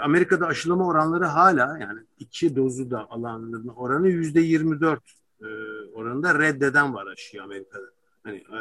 Amerika'da 0.00 0.46
aşılama 0.46 0.86
oranları 0.86 1.24
hala 1.24 1.78
yani 1.78 2.00
iki 2.18 2.56
dozu 2.56 2.90
da 2.90 3.10
alanların 3.10 3.68
oranı 3.68 4.08
yüzde 4.08 4.40
24 4.40 5.21
e, 5.42 5.48
oranında 5.92 6.38
reddeden 6.38 6.94
var 6.94 7.06
aşıyı 7.06 7.42
Amerika'da. 7.42 7.86
Hani 8.24 8.36
e, 8.36 8.58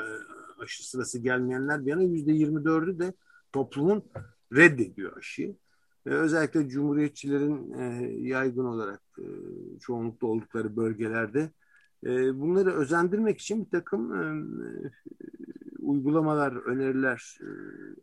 aşı 0.60 0.90
sırası 0.90 1.20
gelmeyenler 1.20 1.86
bir 1.86 1.90
yana 1.90 2.04
yüzde 2.04 2.32
24'ü 2.32 3.00
de 3.00 3.14
toplumun 3.54 4.04
reddediyor 4.54 5.18
aşıyı. 5.18 5.56
E, 6.06 6.10
özellikle 6.10 6.70
cumhuriyetçilerin 6.70 7.74
e, 7.74 8.12
yaygın 8.28 8.66
olarak 8.66 9.02
çoğunlukta 9.82 10.28
oldukları 10.28 10.76
bölgelerde 10.76 11.52
bunları 12.34 12.74
özendirmek 12.74 13.40
için 13.40 13.66
bir 13.66 13.70
takım 13.70 14.12
uygulamalar, 15.80 16.52
öneriler, 16.56 17.38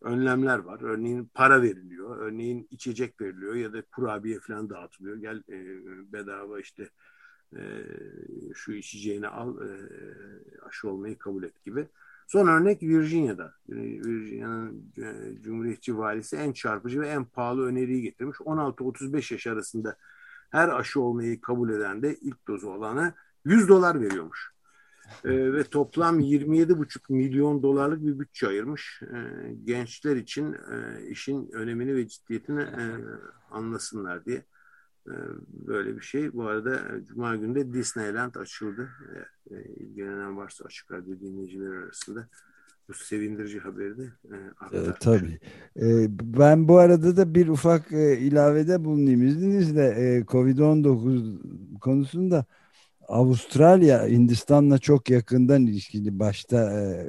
önlemler 0.01 0.59
var. 0.59 0.81
Örneğin 0.83 1.31
para 1.35 1.63
veriliyor, 1.63 2.19
örneğin 2.19 2.69
içecek 2.71 3.21
veriliyor 3.21 3.55
ya 3.55 3.73
da 3.73 3.83
kurabiye 3.83 4.41
falan 4.41 4.71
dağıtılıyor. 4.71 5.17
Gel 5.17 5.43
bedava 6.13 6.61
işte 6.61 6.89
e, 7.57 7.63
şu 8.55 8.73
içeceğini 8.73 9.29
al, 9.29 9.57
e, 9.59 9.69
aşı 10.67 10.89
olmayı 10.89 11.19
kabul 11.19 11.43
et 11.43 11.65
gibi. 11.65 11.87
Son 12.27 12.47
örnek 12.47 12.83
Virginia'da. 12.83 13.55
Virginia'nın 13.69 14.93
e, 14.99 15.43
Cumhuriyetçi 15.43 15.99
valisi 15.99 16.37
en 16.37 16.53
çarpıcı 16.53 17.01
ve 17.01 17.09
en 17.09 17.25
pahalı 17.25 17.67
öneriyi 17.67 18.03
getirmiş. 18.03 18.39
16-35 18.39 19.35
yaş 19.35 19.47
arasında 19.47 19.97
her 20.51 20.69
aşı 20.69 21.01
olmayı 21.01 21.41
kabul 21.41 21.71
eden 21.71 22.03
de 22.03 22.17
ilk 22.17 22.49
dozu 22.49 22.69
olana 22.69 23.15
100 23.45 23.69
dolar 23.69 24.01
veriyormuş. 24.01 24.53
E, 25.25 25.53
ve 25.53 25.65
toplam 25.65 26.21
27,5 26.21 27.13
milyon 27.13 27.63
dolarlık 27.63 28.07
bir 28.07 28.19
bütçe 28.19 28.49
ayırmış. 28.49 29.03
E, 29.03 29.19
gençler 29.65 30.17
için 30.17 30.53
e, 30.53 31.09
işin 31.09 31.51
önemini 31.53 31.97
ve 31.97 32.09
ciddiyetini 32.09 32.63
e, 32.63 32.85
anlasınlar 33.51 34.25
diye. 34.25 34.43
E, 35.09 35.17
böyle 35.67 35.97
bir 35.97 36.01
şey. 36.01 36.33
Bu 36.33 36.43
arada 36.43 36.75
e, 36.75 37.05
Cuma 37.05 37.37
günü 37.37 37.55
de 37.55 37.73
Disneyland 37.73 38.35
açıldı. 38.35 38.89
E, 39.51 39.63
ilgilenen 39.63 40.37
varsa 40.37 40.65
açık 40.65 40.93
radyo 40.93 41.21
dinleyiciler 41.21 41.71
arasında 41.71 42.29
bu 42.89 42.95
sevindirici 42.95 43.59
haberi 43.59 43.99
de 43.99 44.13
e, 44.73 44.77
e, 44.79 44.93
tabii. 45.01 45.41
E, 45.77 46.07
ben 46.21 46.69
bu 46.69 46.79
arada 46.79 47.17
da 47.17 47.35
bir 47.35 47.49
ufak 47.49 47.93
e, 47.93 48.19
ilavede 48.19 48.85
bulunayım 48.85 49.23
izninizle. 49.23 49.87
E, 49.87 50.21
Covid-19 50.21 51.79
konusunda 51.81 52.45
Avustralya 53.09 54.07
Hindistan'la 54.07 54.79
çok 54.79 55.11
yakından 55.11 55.67
ilişkili 55.67 56.19
başta 56.19 56.81
e, 56.81 57.07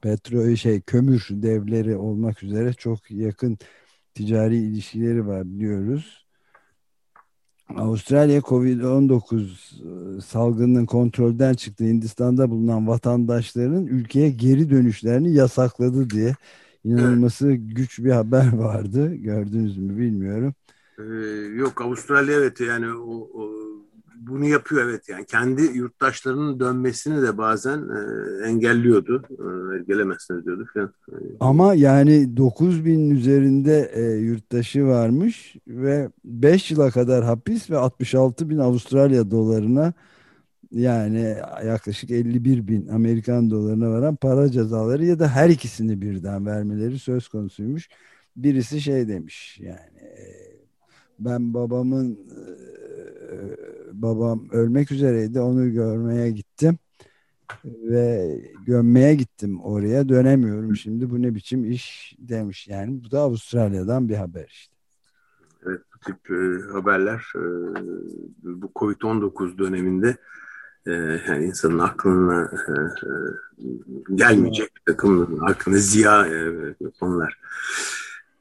petrol 0.00 0.56
şey 0.56 0.80
kömür 0.80 1.28
devleri 1.30 1.96
olmak 1.96 2.42
üzere 2.42 2.72
çok 2.72 3.10
yakın 3.10 3.58
ticari 4.14 4.56
ilişkileri 4.56 5.26
var 5.26 5.44
biliyoruz. 5.44 6.25
Avustralya 7.74 8.40
Covid-19 8.40 10.18
e, 10.18 10.20
salgının 10.20 10.86
kontrolden 10.86 11.54
çıktı 11.54 11.84
Hindistan'da 11.84 12.50
bulunan 12.50 12.88
vatandaşların 12.88 13.86
ülkeye 13.86 14.30
geri 14.30 14.70
dönüşlerini 14.70 15.34
yasakladı 15.34 16.10
diye 16.10 16.34
inanılması 16.84 17.52
güç 17.52 17.98
bir 17.98 18.10
haber 18.10 18.52
vardı. 18.52 19.14
Gördünüz 19.14 19.76
mü 19.76 19.98
bilmiyorum. 19.98 20.54
Ee, 20.98 21.02
yok 21.54 21.80
Avustralya 21.82 22.34
evet 22.34 22.60
yani 22.60 22.92
o, 22.92 23.28
o 23.34 23.65
bunu 24.26 24.44
yapıyor 24.44 24.84
evet 24.84 25.08
yani 25.08 25.26
kendi 25.26 25.62
yurttaşlarının 25.62 26.60
dönmesini 26.60 27.22
de 27.22 27.38
bazen 27.38 27.78
e, 27.78 28.00
engelliyordu. 28.48 29.22
E, 29.30 29.84
gelemezsiniz 29.84 30.44
diyordu 30.44 30.66
falan. 30.74 30.92
Ama 31.40 31.74
yani 31.74 32.36
9 32.36 32.84
bin 32.84 33.10
üzerinde 33.10 33.90
e, 33.94 34.02
yurttaşı 34.02 34.86
varmış 34.86 35.56
ve 35.68 36.10
5 36.24 36.70
yıla 36.70 36.90
kadar 36.90 37.24
hapis 37.24 37.70
ve 37.70 37.76
66 37.76 38.50
bin 38.50 38.58
Avustralya 38.58 39.30
dolarına 39.30 39.92
yani 40.70 41.36
yaklaşık 41.64 42.10
51 42.10 42.68
bin 42.68 42.88
Amerikan 42.88 43.50
dolarına 43.50 43.90
varan 43.90 44.16
para 44.16 44.50
cezaları 44.50 45.04
ya 45.04 45.18
da 45.18 45.28
her 45.28 45.48
ikisini 45.50 46.00
birden 46.00 46.46
vermeleri 46.46 46.98
söz 46.98 47.28
konusuymuş. 47.28 47.88
Birisi 48.36 48.80
şey 48.80 49.08
demiş 49.08 49.58
yani 49.60 50.00
e, 50.00 50.46
ben 51.18 51.54
babamın 51.54 52.12
e, 52.12 52.46
babam 53.92 54.48
ölmek 54.50 54.92
üzereydi. 54.92 55.40
Onu 55.40 55.72
görmeye 55.72 56.30
gittim 56.30 56.78
ve 57.64 58.38
gömmeye 58.66 59.14
gittim 59.14 59.60
oraya 59.60 60.08
dönemiyorum 60.08 60.76
şimdi 60.76 61.10
bu 61.10 61.22
ne 61.22 61.34
biçim 61.34 61.70
iş 61.70 62.16
demiş 62.18 62.68
yani 62.68 63.04
bu 63.04 63.10
da 63.10 63.20
Avustralya'dan 63.20 64.08
bir 64.08 64.16
haber 64.16 64.46
işte. 64.48 64.74
Evet 65.66 65.80
bu 65.94 65.98
tip 65.98 66.30
e, 66.30 66.72
haberler 66.72 67.32
e, 67.34 67.40
bu 68.42 68.70
Covid-19 68.74 69.58
döneminde 69.58 70.16
e, 70.86 70.92
yani 71.28 71.44
insanın 71.44 71.78
aklına 71.78 72.42
e, 72.42 72.72
e, 72.72 73.10
gelmeyecek 74.14 74.70
takım 74.86 75.38
aklına 75.44 75.76
ziya 75.76 76.26
e, 76.26 76.74
konular. 77.00 77.38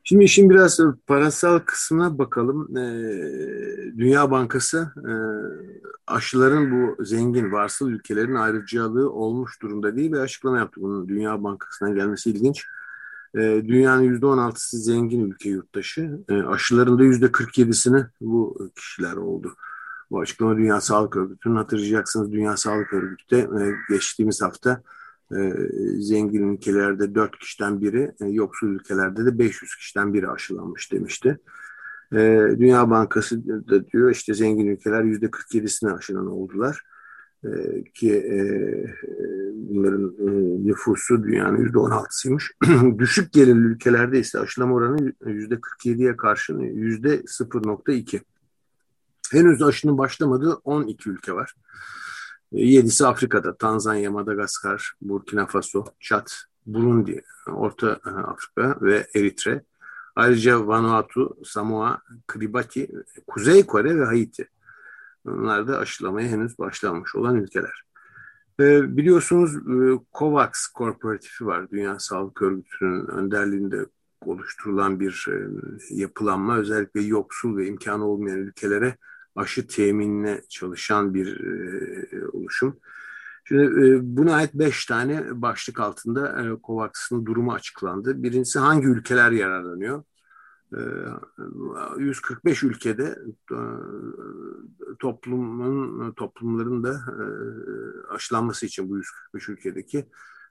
Şimdi 0.07 0.23
işin 0.23 0.49
biraz 0.49 0.79
parasal 1.07 1.59
kısmına 1.59 2.17
bakalım. 2.17 2.77
Ee, 2.77 3.97
Dünya 3.97 4.31
Bankası 4.31 4.93
e, 4.97 5.13
aşıların 6.07 6.71
bu 6.71 7.05
zengin 7.05 7.51
varsıl 7.51 7.89
ülkelerin 7.89 8.35
ayrıcalığı 8.35 9.11
olmuş 9.11 9.61
durumda 9.61 9.95
değil 9.95 10.11
bir 10.11 10.17
açıklama 10.17 10.57
yaptı. 10.57 10.81
Bunun 10.81 11.07
Dünya 11.07 11.43
Bankası'ndan 11.43 11.95
gelmesi 11.95 12.29
ilginç. 12.29 12.65
Ee, 13.35 13.63
dünyanın 13.67 14.03
%16'sı 14.03 14.77
zengin 14.77 15.31
ülke 15.31 15.49
yurttaşı. 15.49 16.19
Ee, 16.29 16.33
aşıların 16.33 16.99
da 16.99 17.03
%47'sini 17.03 18.05
bu 18.21 18.57
kişiler 18.75 19.13
oldu. 19.13 19.55
Bu 20.11 20.19
açıklama 20.19 20.57
Dünya 20.57 20.81
Sağlık 20.81 21.15
Örgütü'nün 21.15 21.55
hatırlayacaksınız. 21.55 22.31
Dünya 22.31 22.57
Sağlık 22.57 22.93
Örgütü 22.93 23.35
de 23.35 23.39
e, 23.39 23.73
geçtiğimiz 23.89 24.41
hafta 24.41 24.81
e, 25.31 25.53
zengin 25.99 26.53
ülkelerde 26.53 27.15
4 27.15 27.39
kişiden 27.39 27.81
biri, 27.81 28.11
e, 28.21 28.25
yoksul 28.25 28.67
ülkelerde 28.67 29.25
de 29.25 29.39
500 29.39 29.75
kişiden 29.75 30.13
biri 30.13 30.27
aşılanmış 30.27 30.91
demişti. 30.91 31.39
E, 32.13 32.47
Dünya 32.59 32.89
Bankası 32.89 33.47
da 33.47 33.87
diyor 33.87 34.11
işte 34.11 34.33
zengin 34.33 34.67
ülkeler 34.67 35.03
yüzde 35.03 35.25
47'sine 35.25 35.91
aşılan 35.91 36.27
oldular. 36.27 36.81
E, 37.43 37.83
ki 37.93 38.13
e, 38.13 38.37
bunların 39.53 40.15
e, 40.19 40.29
nüfusu 40.67 41.23
dünyanın 41.23 41.57
yüzde 41.57 41.77
16'sıymış. 41.77 42.97
Düşük 42.99 43.33
gelirli 43.33 43.65
ülkelerde 43.65 44.19
ise 44.19 44.39
aşılama 44.39 44.75
oranı 44.75 45.13
yüzde 45.25 45.55
47'ye 45.55 46.17
karşın 46.17 46.59
yüzde 46.59 47.15
0.2. 47.15 48.21
Henüz 49.31 49.61
aşının 49.61 49.97
başlamadığı 49.97 50.53
12 50.53 51.09
ülke 51.09 51.33
var. 51.33 51.55
Yedisi 52.51 53.07
Afrika'da. 53.07 53.57
Tanzanya, 53.57 54.11
Madagaskar, 54.11 54.93
Burkina 55.01 55.45
Faso, 55.45 55.85
Çat, 55.99 56.35
Burundi, 56.65 57.23
Orta 57.47 57.99
e, 58.05 58.09
Afrika 58.09 58.77
ve 58.81 59.07
Eritre. 59.15 59.63
Ayrıca 60.15 60.67
Vanuatu, 60.67 61.37
Samoa, 61.43 62.01
Kiribati, 62.33 62.87
Kuzey 63.27 63.65
Kore 63.65 63.99
ve 63.99 64.05
Haiti. 64.05 64.49
Bunlar 65.25 65.67
da 65.67 65.79
aşılamaya 65.79 66.27
henüz 66.27 66.59
başlanmış 66.59 67.15
olan 67.15 67.35
ülkeler. 67.35 67.83
E, 68.59 68.97
biliyorsunuz 68.97 69.55
e, 69.55 69.99
COVAX 70.13 70.67
Korporatifi 70.67 71.45
var. 71.45 71.71
Dünya 71.71 71.99
Sağlık 71.99 72.41
Örgütü'nün 72.41 73.07
önderliğinde 73.07 73.85
oluşturulan 74.25 74.99
bir 74.99 75.27
yapılanma. 75.89 76.57
Özellikle 76.57 77.01
yoksul 77.01 77.57
ve 77.57 77.67
imkanı 77.67 78.05
olmayan 78.05 78.39
ülkelere 78.39 78.97
aşı 79.35 79.67
teminine 79.67 80.41
çalışan 80.49 81.13
bir 81.13 81.39
e, 82.13 82.27
oluşum. 82.27 82.79
Şimdi 83.47 83.63
e, 83.63 83.99
buna 84.17 84.35
ait 84.35 84.53
beş 84.53 84.85
tane 84.85 85.41
başlık 85.41 85.79
altında 85.79 86.41
e, 86.41 86.57
COVAX'ın 86.63 87.25
durumu 87.25 87.53
açıklandı. 87.53 88.23
Birincisi 88.23 88.59
hangi 88.59 88.87
ülkeler 88.87 89.31
yararlanıyor? 89.31 90.03
E, 90.73 90.79
145 91.97 92.63
ülkede 92.63 93.19
e, 93.51 93.59
toplumun 94.99 96.11
toplumların 96.11 96.83
da 96.83 96.93
e, 96.93 97.25
aşılanması 98.13 98.65
için 98.65 98.89
bu 98.89 98.97
145 98.97 99.49
ülkedeki 99.49 100.05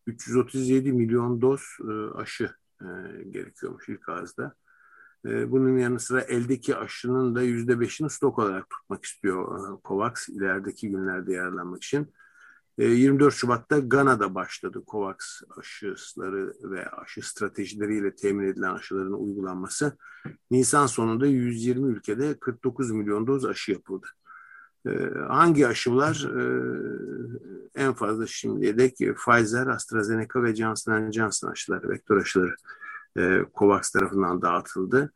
337 0.06 0.92
milyon 0.92 1.40
doz 1.42 1.62
e, 1.88 2.18
aşı 2.18 2.50
e, 2.80 2.86
gerekiyormuş 3.30 3.88
ilk 3.88 4.08
ağızda. 4.08 4.54
E, 5.26 5.50
bunun 5.50 5.78
yanı 5.78 6.00
sıra 6.00 6.20
eldeki 6.20 6.76
aşının 6.76 7.34
da 7.34 7.42
yüzde 7.42 7.80
beşini 7.80 8.10
stok 8.10 8.38
olarak 8.38 8.70
tutmak 8.70 9.04
istiyor 9.04 9.58
e, 9.58 9.80
COVAX 9.84 10.28
ilerideki 10.28 10.90
günlerde 10.90 11.32
yararlanmak 11.32 11.82
için. 11.82 12.12
24 12.78 13.34
e, 13.34 13.36
Şubat'ta 13.36 13.78
Gana'da 13.78 14.34
başladı 14.34 14.82
COVAX 14.86 15.16
aşıları 15.58 16.54
ve 16.62 16.90
aşı 16.90 17.28
stratejileriyle 17.28 18.14
temin 18.14 18.46
edilen 18.46 18.74
aşıların 18.74 19.12
uygulanması. 19.12 19.96
Nisan 20.50 20.86
sonunda 20.86 21.26
120 21.26 21.92
ülkede 21.92 22.38
49 22.38 22.90
milyon 22.90 23.26
doz 23.26 23.44
aşı 23.44 23.72
yapıldı. 23.72 24.06
Hangi 25.28 25.66
aşılar 25.66 26.28
en 27.74 27.92
fazla 27.92 28.26
şimdiye 28.26 28.78
dek 28.78 28.96
Pfizer, 28.96 29.66
AstraZeneca 29.66 30.42
ve 30.42 30.56
Johnson 30.56 31.10
Johnson 31.10 31.50
aşıları, 31.50 31.88
vektör 31.88 32.16
aşıları 32.16 32.56
COVAX 33.54 33.90
tarafından 33.90 34.42
dağıtıldı. 34.42 35.12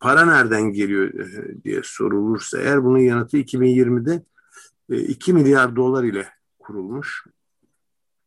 Para 0.00 0.24
nereden 0.24 0.72
geliyor 0.72 1.12
diye 1.64 1.80
sorulursa 1.84 2.58
eğer 2.58 2.84
bunun 2.84 2.98
yanıtı 2.98 3.38
2020'de 3.38 4.22
2 4.88 5.32
milyar 5.32 5.76
dolar 5.76 6.04
ile 6.04 6.28
kurulmuş. 6.58 7.24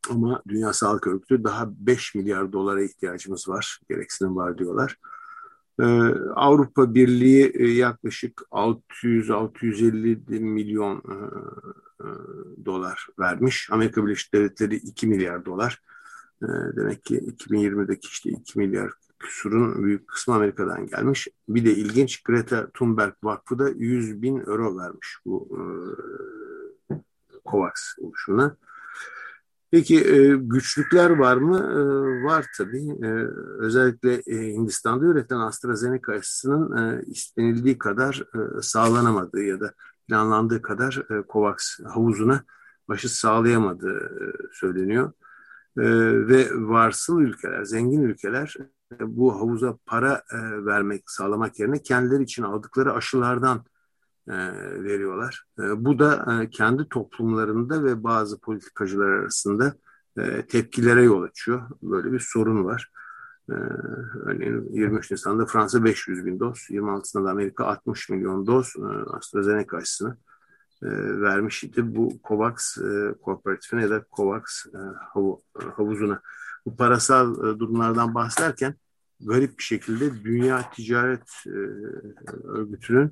Ama 0.09 0.41
Dünya 0.47 0.73
Sağlık 0.73 1.07
Örgütü 1.07 1.43
daha 1.43 1.69
5 1.77 2.15
milyar 2.15 2.53
dolara 2.53 2.83
ihtiyacımız 2.83 3.49
var, 3.49 3.79
gereksinim 3.89 4.35
var 4.35 4.57
diyorlar. 4.57 4.97
Ee, 5.79 5.83
Avrupa 6.35 6.95
Birliği 6.95 7.51
e, 7.55 7.67
yaklaşık 7.67 8.41
600-650 8.51 10.39
milyon 10.39 10.97
e, 10.97 11.15
e, 12.03 12.07
dolar 12.65 13.07
vermiş. 13.19 13.69
Amerika 13.71 14.05
Birleşik 14.05 14.33
Devletleri 14.33 14.75
2 14.75 15.07
milyar 15.07 15.45
dolar. 15.45 15.81
E, 16.43 16.47
demek 16.75 17.05
ki 17.05 17.19
2020'deki 17.19 18.07
işte 18.07 18.29
2 18.29 18.59
milyar 18.59 18.91
küsurun 19.19 19.83
büyük 19.83 20.07
kısmı 20.07 20.35
Amerika'dan 20.35 20.87
gelmiş. 20.87 21.27
Bir 21.49 21.65
de 21.65 21.75
ilginç 21.75 22.23
Greta 22.23 22.71
Thunberg 22.71 23.13
Vakfı 23.23 23.59
da 23.59 23.69
100 23.69 24.21
bin 24.21 24.39
euro 24.39 24.77
vermiş 24.77 25.17
bu 25.25 25.49
e, 25.51 25.61
COVAX 27.45 27.73
oluşuna. 27.99 28.57
Peki 29.71 30.05
e, 30.05 30.35
güçlükler 30.35 31.09
var 31.09 31.37
mı? 31.37 31.57
E, 31.57 32.23
var 32.23 32.45
tabii. 32.57 32.89
E, 33.03 33.07
özellikle 33.59 34.13
e, 34.13 34.53
Hindistan'da 34.53 35.05
üretilen 35.05 35.39
AstraZeneca 35.39 36.13
aşısının 36.13 36.77
e, 36.77 37.03
istenildiği 37.05 37.77
kadar 37.77 38.23
e, 38.35 38.61
sağlanamadığı 38.61 39.43
ya 39.43 39.59
da 39.59 39.73
planlandığı 40.07 40.61
kadar 40.61 41.05
e, 41.09 41.23
COVAX 41.29 41.79
havuzuna 41.79 42.43
başı 42.87 43.09
sağlayamadığı 43.09 43.97
e, 43.97 44.23
söyleniyor. 44.53 45.11
E, 45.77 45.83
ve 46.27 46.47
varsıl 46.53 47.21
ülkeler, 47.21 47.63
zengin 47.63 48.01
ülkeler 48.01 48.55
e, 48.91 49.17
bu 49.17 49.35
havuza 49.35 49.77
para 49.85 50.23
e, 50.31 50.65
vermek, 50.65 51.03
sağlamak 51.11 51.59
yerine 51.59 51.81
kendileri 51.81 52.23
için 52.23 52.43
aldıkları 52.43 52.93
aşılardan 52.93 53.65
e, 54.27 54.33
veriyorlar. 54.83 55.45
E, 55.59 55.85
bu 55.85 55.99
da 55.99 56.41
e, 56.43 56.49
kendi 56.49 56.89
toplumlarında 56.89 57.83
ve 57.83 58.03
bazı 58.03 58.39
politikacılar 58.39 59.09
arasında 59.09 59.73
tepkilere 60.47 61.03
yol 61.03 61.23
açıyor. 61.23 61.69
Böyle 61.81 62.11
bir 62.11 62.19
sorun 62.19 62.65
var. 62.65 62.91
Örneğin 64.25 64.69
23 64.71 65.11
Nisan'da 65.11 65.45
Fransa 65.45 65.83
500 65.83 66.25
bin 66.25 66.39
doz, 66.39 66.57
26'sında 66.69 67.25
da 67.25 67.31
Amerika 67.31 67.65
60 67.65 68.09
milyon 68.09 68.47
doz 68.47 68.73
AstraZeneca 69.07 69.77
aşısını 69.77 70.17
vermiş 71.21 71.63
idi. 71.63 71.95
Bu 71.95 72.13
COVAX 72.27 72.77
kooperatifine 73.21 73.81
ya 73.81 73.89
da 73.89 74.05
COVAX 74.15 74.65
havuzuna. 75.75 76.21
Bu 76.65 76.75
parasal 76.75 77.35
durumlardan 77.35 78.15
bahsederken 78.15 78.75
garip 79.19 79.57
bir 79.57 79.63
şekilde 79.63 80.23
Dünya 80.23 80.71
Ticaret 80.71 81.45
Örgütü'nün 82.43 83.11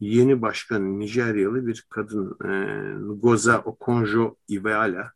yeni 0.00 0.42
başkan 0.42 0.98
Nijeryalı 0.98 1.66
bir 1.66 1.86
kadın 1.90 2.36
e, 2.44 2.48
Ngoza 2.98 3.56
Okonjo-Iweala. 3.56 5.10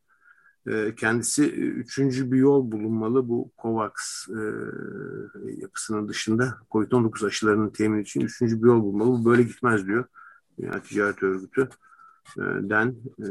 E, 0.66 0.94
kendisi 0.94 1.44
e, 1.44 1.46
üçüncü 1.56 2.32
bir 2.32 2.38
yol 2.38 2.72
bulunmalı 2.72 3.28
bu 3.28 3.52
COVAX 3.62 3.92
e, 4.28 4.40
yapısının 5.60 6.08
dışında 6.08 6.58
COVID-19 6.70 7.26
aşılarının 7.26 7.70
temin 7.70 8.02
için 8.02 8.20
üçüncü 8.20 8.62
bir 8.62 8.66
yol 8.66 8.82
bulunmalı. 8.82 9.08
Bu 9.08 9.24
böyle 9.24 9.42
gitmez 9.42 9.86
diyor 9.86 10.04
Dünya 10.58 10.82
Ticaret 10.82 11.22
Örgütü 11.22 11.62
e, 11.62 11.68
den. 12.70 12.88
E, 13.18 13.26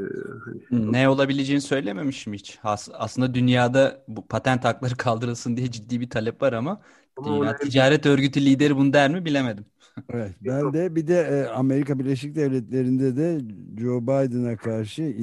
hani, 0.45 0.62
ne 0.71 1.10
olabileceğini 1.10 1.62
söylememiş 1.62 2.28
mi 2.28 2.38
hiç? 2.38 2.60
As 2.63 2.89
aslında 2.93 3.34
dünyada 3.34 4.04
bu 4.08 4.28
patent 4.28 4.63
hakları 4.65 4.95
kaldırılsın 4.97 5.58
diye 5.58 5.71
ciddi 5.71 6.02
bir 6.02 6.10
talep 6.10 6.41
var 6.41 6.54
ama, 6.54 6.82
ama 7.17 7.25
Dünya 7.25 7.58
Ticaret 7.58 8.06
Örgütü 8.06 8.45
lideri 8.45 8.75
bunu 8.78 8.93
der 8.93 9.10
mi 9.12 9.25
bilemedim. 9.25 9.65
Evet, 10.13 10.31
ben 10.41 10.73
de 10.73 10.95
bir 10.95 11.07
de 11.07 11.21
e, 11.21 11.47
Amerika 11.47 11.99
Birleşik 11.99 12.35
Devletleri'nde 12.35 13.17
de 13.17 13.41
Joe 13.81 14.01
Biden'a 14.01 14.57
karşı 14.57 15.15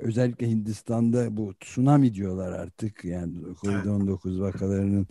özellikle 0.00 0.50
Hindistan'da 0.50 1.36
bu 1.36 1.54
tsunami 1.60 2.14
diyorlar 2.14 2.52
artık 2.52 3.04
yani 3.04 3.34
Covid-19 3.62 4.40
vakalarının 4.40 5.06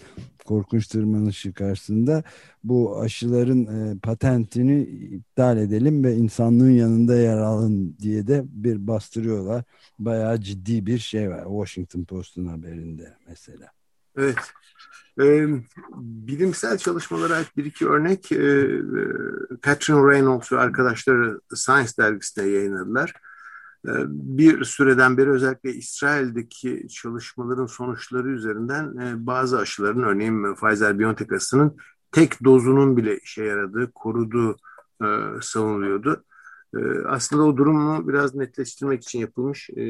korkunç 0.45 0.87
tırmanışı 0.87 1.53
karşısında 1.53 2.23
bu 2.63 2.99
aşıların 2.99 3.65
e, 3.65 3.99
patentini 3.99 4.81
iptal 4.83 5.57
edelim 5.57 6.03
ve 6.03 6.15
insanlığın 6.15 6.71
yanında 6.71 7.15
yer 7.15 7.37
alın 7.37 7.97
diye 7.99 8.27
de 8.27 8.43
bir 8.47 8.87
bastırıyorlar. 8.87 9.63
Bayağı 9.99 10.41
ciddi 10.41 10.85
bir 10.85 10.97
şey 10.97 11.29
var 11.29 11.43
Washington 11.43 12.03
Post'un 12.03 12.45
haberinde 12.45 13.13
mesela. 13.27 13.76
Evet. 14.17 14.53
E, 15.19 15.47
bilimsel 15.97 16.77
çalışmalara 16.77 17.35
ait 17.35 17.57
bir 17.57 17.65
iki 17.65 17.87
örnek 17.87 18.31
e, 18.31 18.81
Catherine 19.65 20.11
Reynolds 20.11 20.51
ve 20.51 20.59
arkadaşları 20.59 21.41
Science 21.55 21.91
dergisinde 21.99 22.49
yayınladılar. 22.49 23.13
E, 23.87 23.91
bir 24.07 24.63
süreden 24.63 25.17
beri 25.17 25.29
özellikle 25.29 25.73
İsrail'deki 25.73 26.87
çalışmaların 26.87 27.65
sonuçları 27.65 28.29
üzerinden 28.29 28.97
e, 28.97 29.27
bazı 29.27 29.59
aşıların 29.59 30.03
örneğin 30.03 30.43
Pfizer-BioNTech 30.43 31.35
aşısının 31.35 31.77
tek 32.11 32.43
dozunun 32.43 32.97
bile 32.97 33.19
işe 33.19 33.43
yaradığı, 33.43 33.91
koruduğu 33.91 34.57
e, 35.03 35.07
savunuluyordu. 35.41 36.23
E, 36.75 36.79
aslında 37.07 37.43
o 37.43 37.57
durumu 37.57 38.07
biraz 38.07 38.35
netleştirmek 38.35 39.03
için 39.03 39.19
yapılmış 39.19 39.69
e, 39.69 39.83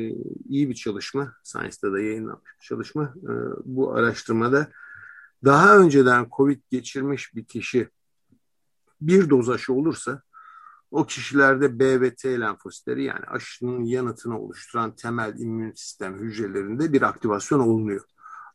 iyi 0.50 0.70
bir 0.70 0.76
çalışma. 0.76 1.34
Science'da 1.44 1.94
da 1.94 2.00
yayınlanmış 2.00 2.52
bir 2.60 2.66
çalışma. 2.66 3.04
E, 3.04 3.32
bu 3.66 3.94
araştırmada 3.94 4.72
daha 5.44 5.78
önceden 5.78 6.28
COVID 6.38 6.62
geçirmiş 6.72 7.36
bir 7.36 7.46
kişi 7.46 7.90
bir 9.02 9.30
doz 9.30 9.50
aşı 9.50 9.74
olursa 9.74 10.22
o 10.92 11.06
kişilerde 11.06 11.80
B 11.80 12.02
ve 12.02 12.16
T 12.16 12.40
lenfositleri 12.40 13.04
yani 13.04 13.26
aşının 13.26 13.84
yanıtını 13.84 14.40
oluşturan 14.40 14.96
temel 14.96 15.40
immün 15.40 15.72
sistem 15.72 16.20
hücrelerinde 16.20 16.94
bir 16.94 17.02
aktivasyon 17.02 17.60
olunuyor. 17.60 18.02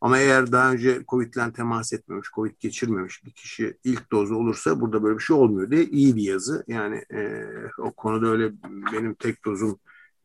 Ama 0.02 0.18
eğer 0.18 0.52
daha 0.52 0.72
önce 0.72 1.02
COVID 1.08 1.34
ile 1.34 1.52
temas 1.52 1.92
etmemiş, 1.92 2.28
COVID 2.34 2.60
geçirmemiş 2.60 3.24
bir 3.24 3.30
kişi 3.30 3.76
ilk 3.84 4.12
dozu 4.12 4.34
olursa 4.34 4.80
burada 4.80 5.02
böyle 5.02 5.18
bir 5.18 5.22
şey 5.22 5.36
olmuyor 5.36 5.70
diye 5.70 5.84
iyi 5.84 6.16
bir 6.16 6.22
yazı. 6.22 6.64
Yani 6.68 7.04
e, 7.14 7.44
o 7.78 7.92
konuda 7.92 8.26
öyle 8.26 8.52
benim 8.92 9.14
tek 9.14 9.44
dozum 9.44 9.78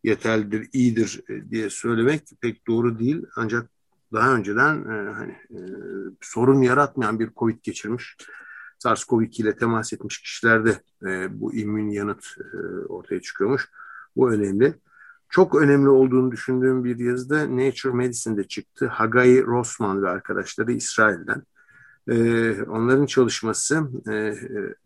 yeterlidir, 0.03 0.69
iyidir 0.73 1.21
e, 1.29 1.49
diye 1.49 1.69
söylemek 1.69 2.21
pek 2.41 2.67
doğru 2.67 2.99
değil. 2.99 3.25
Ancak 3.35 3.69
daha 4.13 4.35
önceden 4.35 4.75
e, 4.75 5.11
hani 5.13 5.31
e, 5.31 5.59
sorun 6.21 6.61
yaratmayan 6.61 7.19
bir 7.19 7.29
COVID 7.37 7.63
geçirmiş, 7.63 8.17
SARS-CoV-2 8.79 9.41
ile 9.41 9.55
temas 9.55 9.93
etmiş 9.93 10.21
kişilerde 10.21 10.81
e, 11.05 11.39
bu 11.41 11.53
immün 11.53 11.89
yanıt 11.89 12.25
e, 12.53 12.57
ortaya 12.85 13.21
çıkıyormuş. 13.21 13.69
Bu 14.15 14.31
önemli. 14.31 14.73
Çok 15.29 15.55
önemli 15.55 15.89
olduğunu 15.89 16.31
düşündüğüm 16.31 16.83
bir 16.83 16.99
yazıda 16.99 17.57
Nature 17.57 17.93
Medicine'de 17.93 18.43
çıktı. 18.43 18.87
Hagai 18.87 19.45
Rossman 19.45 20.03
ve 20.03 20.09
arkadaşları 20.09 20.71
İsrail'den. 20.71 21.43
Ee, 22.09 22.63
onların 22.63 23.05
çalışması 23.05 23.89
e, 24.07 24.35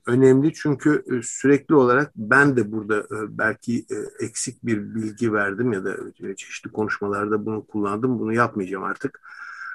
önemli 0.06 0.54
çünkü 0.54 1.04
e, 1.12 1.21
sürekli 1.23 1.75
olarak 1.75 2.12
ben 2.15 2.58
de 2.58 2.71
burada 2.71 2.99
e, 2.99 3.38
belki 3.38 3.80
e, 3.80 4.25
eksik 4.25 4.65
bir 4.65 4.95
bilgi 4.95 5.34
verdim 5.34 5.73
ya 5.73 5.86
da 5.86 5.97
e, 6.19 6.36
çeşitli 6.36 6.71
konuşmalarda 6.71 7.45
bunu 7.45 7.65
kullandım. 7.65 8.19
Bunu 8.19 8.34
yapmayacağım 8.34 8.84
artık. 8.84 9.21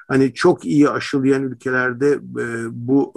Hani 0.07 0.33
çok 0.33 0.65
iyi 0.65 0.89
aşılayan 0.89 1.43
ülkelerde 1.43 2.11
e, 2.13 2.67
bu 2.71 3.11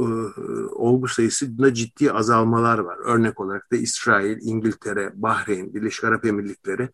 olgu 0.72 1.08
sayısında 1.08 1.74
ciddi 1.74 2.12
azalmalar 2.12 2.78
var. 2.78 2.98
Örnek 3.04 3.40
olarak 3.40 3.72
da 3.72 3.76
İsrail, 3.76 4.38
İngiltere, 4.42 5.12
Bahreyn, 5.14 5.74
Birleşik 5.74 6.04
Arap 6.04 6.24
Emirlikleri 6.24 6.88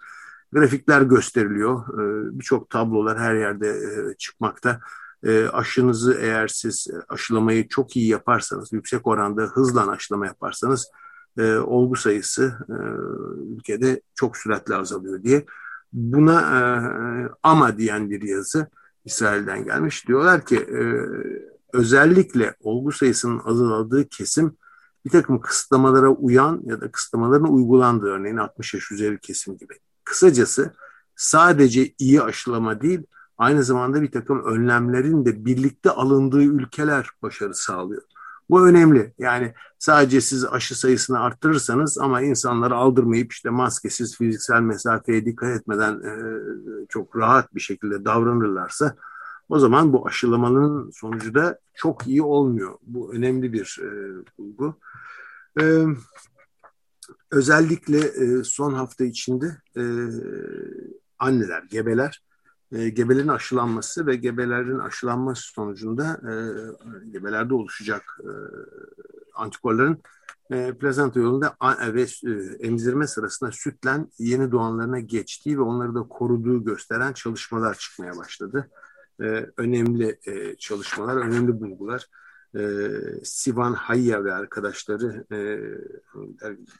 grafikler 0.57 1.03
gösteriliyor. 1.03 1.83
E, 1.89 2.39
Birçok 2.39 2.71
tablolar 2.71 3.19
her 3.19 3.35
yerde 3.35 3.69
e, 3.69 4.17
çıkmakta 4.19 4.81
e, 5.25 5.47
aşınızı 5.49 6.19
eğer 6.21 6.49
siz 6.49 6.89
aşılamayı 7.09 7.69
çok 7.69 7.97
iyi 7.97 8.09
yaparsanız, 8.09 8.73
yüksek 8.73 9.07
oranda 9.07 9.43
hızla 9.43 9.91
aşılama 9.91 10.27
yaparsanız 10.27 10.91
e, 11.39 11.57
olgu 11.57 11.97
sayısı 11.97 12.59
e, 12.69 12.77
ülkede 13.57 14.01
çok 14.15 14.37
süratle 14.37 14.75
azalıyor 14.75 15.23
diye. 15.23 15.47
Buna 15.93 16.41
e, 16.41 16.61
ama 17.43 17.79
diyen 17.79 18.11
bir 18.11 18.23
yazı 18.23 18.67
İsrail'den 19.05 19.65
gelmiş. 19.65 20.09
Diyorlar 20.09 20.45
ki 20.47 20.57
e, 20.57 20.81
özellikle 21.73 22.55
olgu 22.61 22.93
sayısının 22.93 23.41
azaldığı 23.45 24.09
kesim 24.09 24.57
bir 25.05 25.11
takım 25.11 25.41
kısıtlamalara 25.41 26.09
uyan 26.09 26.63
ya 26.65 26.81
da 26.81 26.91
kısıtlamaların 26.91 27.53
uygulandığı 27.53 28.07
örneğin 28.07 28.37
60 28.37 28.75
yaş 28.75 28.93
üzeri 28.93 29.19
kesim 29.19 29.59
gibi. 29.59 29.75
Kısacası 30.07 30.75
sadece 31.17 31.95
iyi 31.99 32.23
aşılama 32.23 32.81
değil 32.81 33.03
aynı 33.39 33.63
zamanda 33.63 34.03
bir 34.03 34.11
takım 34.11 34.45
önlemlerin 34.45 35.25
de 35.25 35.45
birlikte 35.45 35.91
alındığı 35.91 36.43
ülkeler 36.43 37.11
başarı 37.23 37.55
sağlıyor. 37.55 38.03
Bu 38.51 38.69
önemli. 38.69 39.15
Yani 39.19 39.55
sadece 39.79 40.21
siz 40.21 40.45
aşı 40.45 40.79
sayısını 40.79 41.21
arttırırsanız 41.21 41.99
ama 41.99 42.23
insanları 42.23 42.75
aldırmayıp 42.75 43.33
işte 43.33 43.51
maskesiz 43.51 44.17
fiziksel 44.17 44.61
mesafeye 44.61 45.25
dikkat 45.25 45.61
etmeden 45.61 45.95
e, 45.95 46.13
çok 46.89 47.17
rahat 47.17 47.55
bir 47.55 47.61
şekilde 47.61 48.05
davranırlarsa 48.05 48.97
o 49.49 49.59
zaman 49.59 49.93
bu 49.93 50.07
aşılamanın 50.07 50.91
sonucu 50.91 51.35
da 51.35 51.59
çok 51.75 52.07
iyi 52.07 52.23
olmuyor. 52.23 52.75
Bu 52.83 53.15
önemli 53.15 53.53
bir 53.53 53.79
e, 53.83 53.89
bulgu. 54.39 54.79
E, 55.61 55.85
özellikle 57.31 57.99
e, 57.99 58.45
son 58.45 58.75
hafta 58.75 59.05
içinde 59.05 59.57
e, 59.77 59.83
anneler, 61.19 61.63
gebeler 61.63 62.23
e, 62.73 62.89
gebelerin 62.89 63.29
aşılanması 63.29 64.07
ve 64.07 64.17
gebelerin 64.17 64.79
aşılanması 64.79 65.43
sonucunda 65.43 66.21
e, 66.25 66.33
gebelerde 67.11 67.55
oluşacak 67.55 68.19
e, 68.21 68.31
antikorların 69.35 70.03
e, 70.51 70.73
plazenta 70.73 71.21
yolunda 71.21 71.57
ve 71.95 72.03
e, 72.03 72.31
emzirme 72.67 73.07
sırasında 73.07 73.53
sütlen 73.53 74.09
yeni 74.19 74.53
doğanlarına 74.53 75.01
geçtiği 75.01 75.59
ve 75.59 75.63
onları 75.63 75.95
da 75.95 76.03
koruduğu 76.03 76.65
gösteren 76.65 77.13
çalışmalar 77.13 77.75
çıkmaya 77.75 78.17
başladı. 78.17 78.71
E, 79.21 79.47
önemli 79.57 80.19
e, 80.27 80.57
çalışmalar, 80.57 81.17
önemli 81.17 81.61
bulgular. 81.61 82.07
E, 82.57 82.65
Sivan 83.25 83.73
Hayya 83.73 84.25
ve 84.25 84.35
arkadaşları 84.35 85.25
e, 85.33 85.39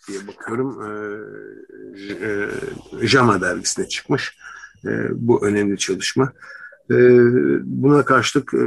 diye 0.09 0.27
bakıyorum 0.27 0.83
e, 0.83 0.91
e, 2.27 3.07
JAMA 3.07 3.41
dergisine 3.41 3.89
çıkmış 3.89 4.39
e, 4.85 5.09
bu 5.13 5.47
önemli 5.47 5.79
çalışma. 5.79 6.33
E, 6.91 6.97
buna 7.65 8.05
karşılık 8.05 8.55
e, 8.55 8.67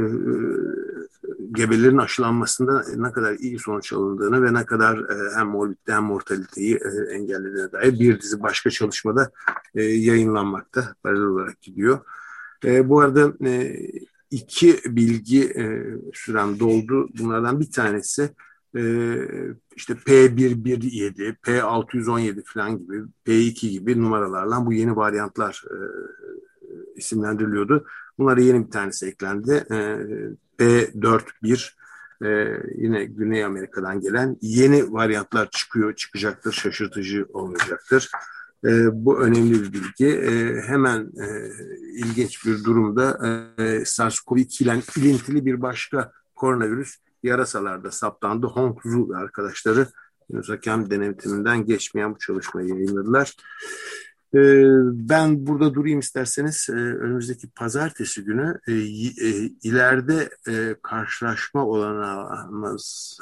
gebelerin 1.52 1.98
aşılanmasında 1.98 2.84
ne 2.96 3.12
kadar 3.12 3.34
iyi 3.34 3.58
sonuç 3.58 3.92
alındığını 3.92 4.42
ve 4.42 4.54
ne 4.54 4.66
kadar 4.66 4.98
e, 4.98 5.36
hem 5.36 5.46
morbidite 5.46 5.92
hem 5.92 6.02
mortaliteyi 6.02 6.74
e, 6.74 7.14
engellediğine 7.14 7.72
dair 7.72 8.00
bir 8.00 8.20
dizi 8.20 8.42
başka 8.42 8.70
çalışmada 8.70 9.30
e, 9.74 9.82
yayınlanmakta. 9.82 10.94
Paralel 11.02 11.22
olarak 11.22 11.62
gidiyor. 11.62 12.00
E, 12.64 12.88
bu 12.88 13.00
arada 13.00 13.32
e, 13.46 13.76
iki 14.30 14.80
bilgi 14.84 15.44
e, 15.44 15.84
sürem 16.14 16.60
doldu. 16.60 17.08
Bunlardan 17.18 17.60
bir 17.60 17.70
tanesi 17.70 18.30
e, 18.76 18.82
işte 19.76 19.92
P117, 19.94 21.36
P617 21.36 22.42
falan 22.44 22.78
gibi, 22.78 23.02
P2 23.26 23.68
gibi 23.68 24.02
numaralarla 24.02 24.66
bu 24.66 24.72
yeni 24.72 24.96
varyantlar 24.96 25.64
e, 25.70 25.76
isimlendiriliyordu. 26.96 27.86
Bunlara 28.18 28.40
yeni 28.40 28.66
bir 28.66 28.70
tanesi 28.70 29.06
eklendi. 29.06 29.64
E, 29.70 29.76
P41 30.58 31.72
e, 32.24 32.60
yine 32.76 33.04
Güney 33.04 33.44
Amerika'dan 33.44 34.00
gelen 34.00 34.36
yeni 34.40 34.92
varyantlar 34.92 35.50
çıkıyor, 35.50 35.94
çıkacaktır, 35.94 36.52
şaşırtıcı 36.52 37.26
olacaktır. 37.32 38.10
E, 38.64 38.70
bu 38.92 39.20
önemli 39.20 39.62
bir 39.62 39.72
bilgi. 39.72 40.06
E, 40.06 40.60
hemen 40.60 41.00
e, 41.00 41.26
ilginç 41.94 42.46
bir 42.46 42.64
durumda 42.64 43.18
e, 43.58 43.62
SARS-CoV-2 43.84 44.62
ile 44.62 44.82
ilintili 44.96 45.46
bir 45.46 45.62
başka 45.62 46.12
koronavirüs 46.34 46.96
yarasalarda 47.22 47.90
saptandı. 47.90 48.46
Hong 48.46 48.78
Zhu 48.84 49.08
arkadaşları 49.16 49.86
henüz 50.30 50.48
hakem 50.48 50.90
denetiminden 50.90 51.66
geçmeyen 51.66 52.14
bu 52.14 52.18
çalışmayı 52.18 52.68
yayınladılar. 52.68 53.34
Ee, 54.34 54.64
ben 55.08 55.46
burada 55.46 55.74
durayım 55.74 55.98
isterseniz 56.00 56.66
ee, 56.70 56.72
önümüzdeki 56.72 57.50
pazartesi 57.50 58.24
günü 58.24 58.60
e, 58.68 58.72
e, 58.72 59.50
ileride 59.62 60.30
e, 60.48 60.74
karşılaşma 60.82 61.66
olanağımız 61.66 63.18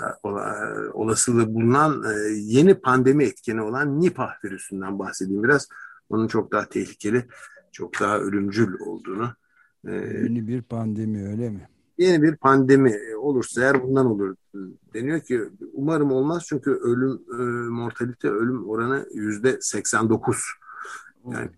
olasılığı 0.93 1.55
bulunan 1.55 2.05
yeni 2.35 2.75
pandemi 2.75 3.25
etkeni 3.25 3.63
olan 3.63 4.01
Nipah 4.01 4.45
virüsünden 4.45 4.99
bahsedeyim 4.99 5.43
biraz. 5.43 5.69
Onun 6.09 6.29
çok 6.29 6.53
daha 6.53 6.69
tehlikeli, 6.69 7.25
çok 7.73 8.01
daha 8.01 8.19
ölümcül 8.19 8.81
olduğunu. 8.81 9.33
Yeni 9.85 10.49
bir 10.49 10.63
pandemi 10.63 11.29
öyle 11.29 11.51
mi? 11.51 11.69
yeni 11.99 12.23
bir 12.23 12.37
pandemi 12.37 12.95
olursa 13.21 13.63
eğer 13.63 13.83
bundan 13.83 14.07
olur 14.07 14.37
deniyor 14.95 15.21
ki 15.21 15.43
umarım 15.73 16.13
olmaz 16.13 16.45
çünkü 16.49 16.71
ölüm 16.71 17.21
e, 17.33 17.43
mortalite 17.71 18.29
ölüm 18.29 18.69
oranı 18.69 19.07
yüzde 19.15 19.59
89 19.61 20.45
yani 21.25 21.51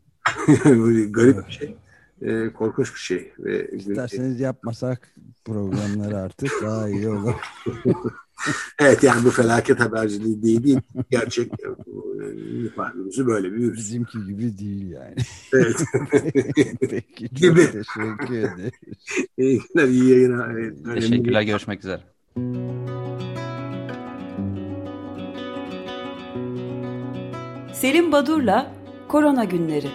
garip 1.12 1.46
bir 1.46 1.52
şey 1.52 1.76
e, 2.22 2.52
korkunç 2.52 2.94
bir 2.94 3.00
şey 3.00 3.32
ve 3.38 3.68
isterseniz 3.68 4.40
yapmasak 4.40 5.14
programları 5.44 6.18
artık 6.18 6.50
daha 6.62 6.88
iyi 6.88 7.08
olur. 7.08 7.34
Evet 8.78 9.02
yani 9.02 9.24
bu 9.24 9.30
felaket 9.30 9.80
haberciliği 9.80 10.42
değil 10.42 10.64
değil. 10.64 10.80
Gerçek 11.10 11.52
nifah 12.62 12.94
virüsü 12.94 13.26
böyle 13.26 13.52
bir 13.52 13.56
virüs 13.56 13.78
bizimki 13.78 14.24
gibi 14.26 14.58
değil 14.58 14.90
yani. 14.90 15.14
Evet. 15.54 15.84
Peki 16.90 17.28
çok 17.28 17.38
gibi. 17.38 17.66
teşekkür 17.66 18.34
ederiz. 18.34 18.72
İyi 19.38 19.60
günler 19.74 19.88
iyi 19.88 20.10
yayınlar 20.10 20.56
teşekkürler 20.94 21.42
görüşmek 21.42 21.80
üzere. 21.80 22.02
Selim 27.72 28.12
Badur'la 28.12 28.79
Korona 29.10 29.44
Günleri 29.44 29.88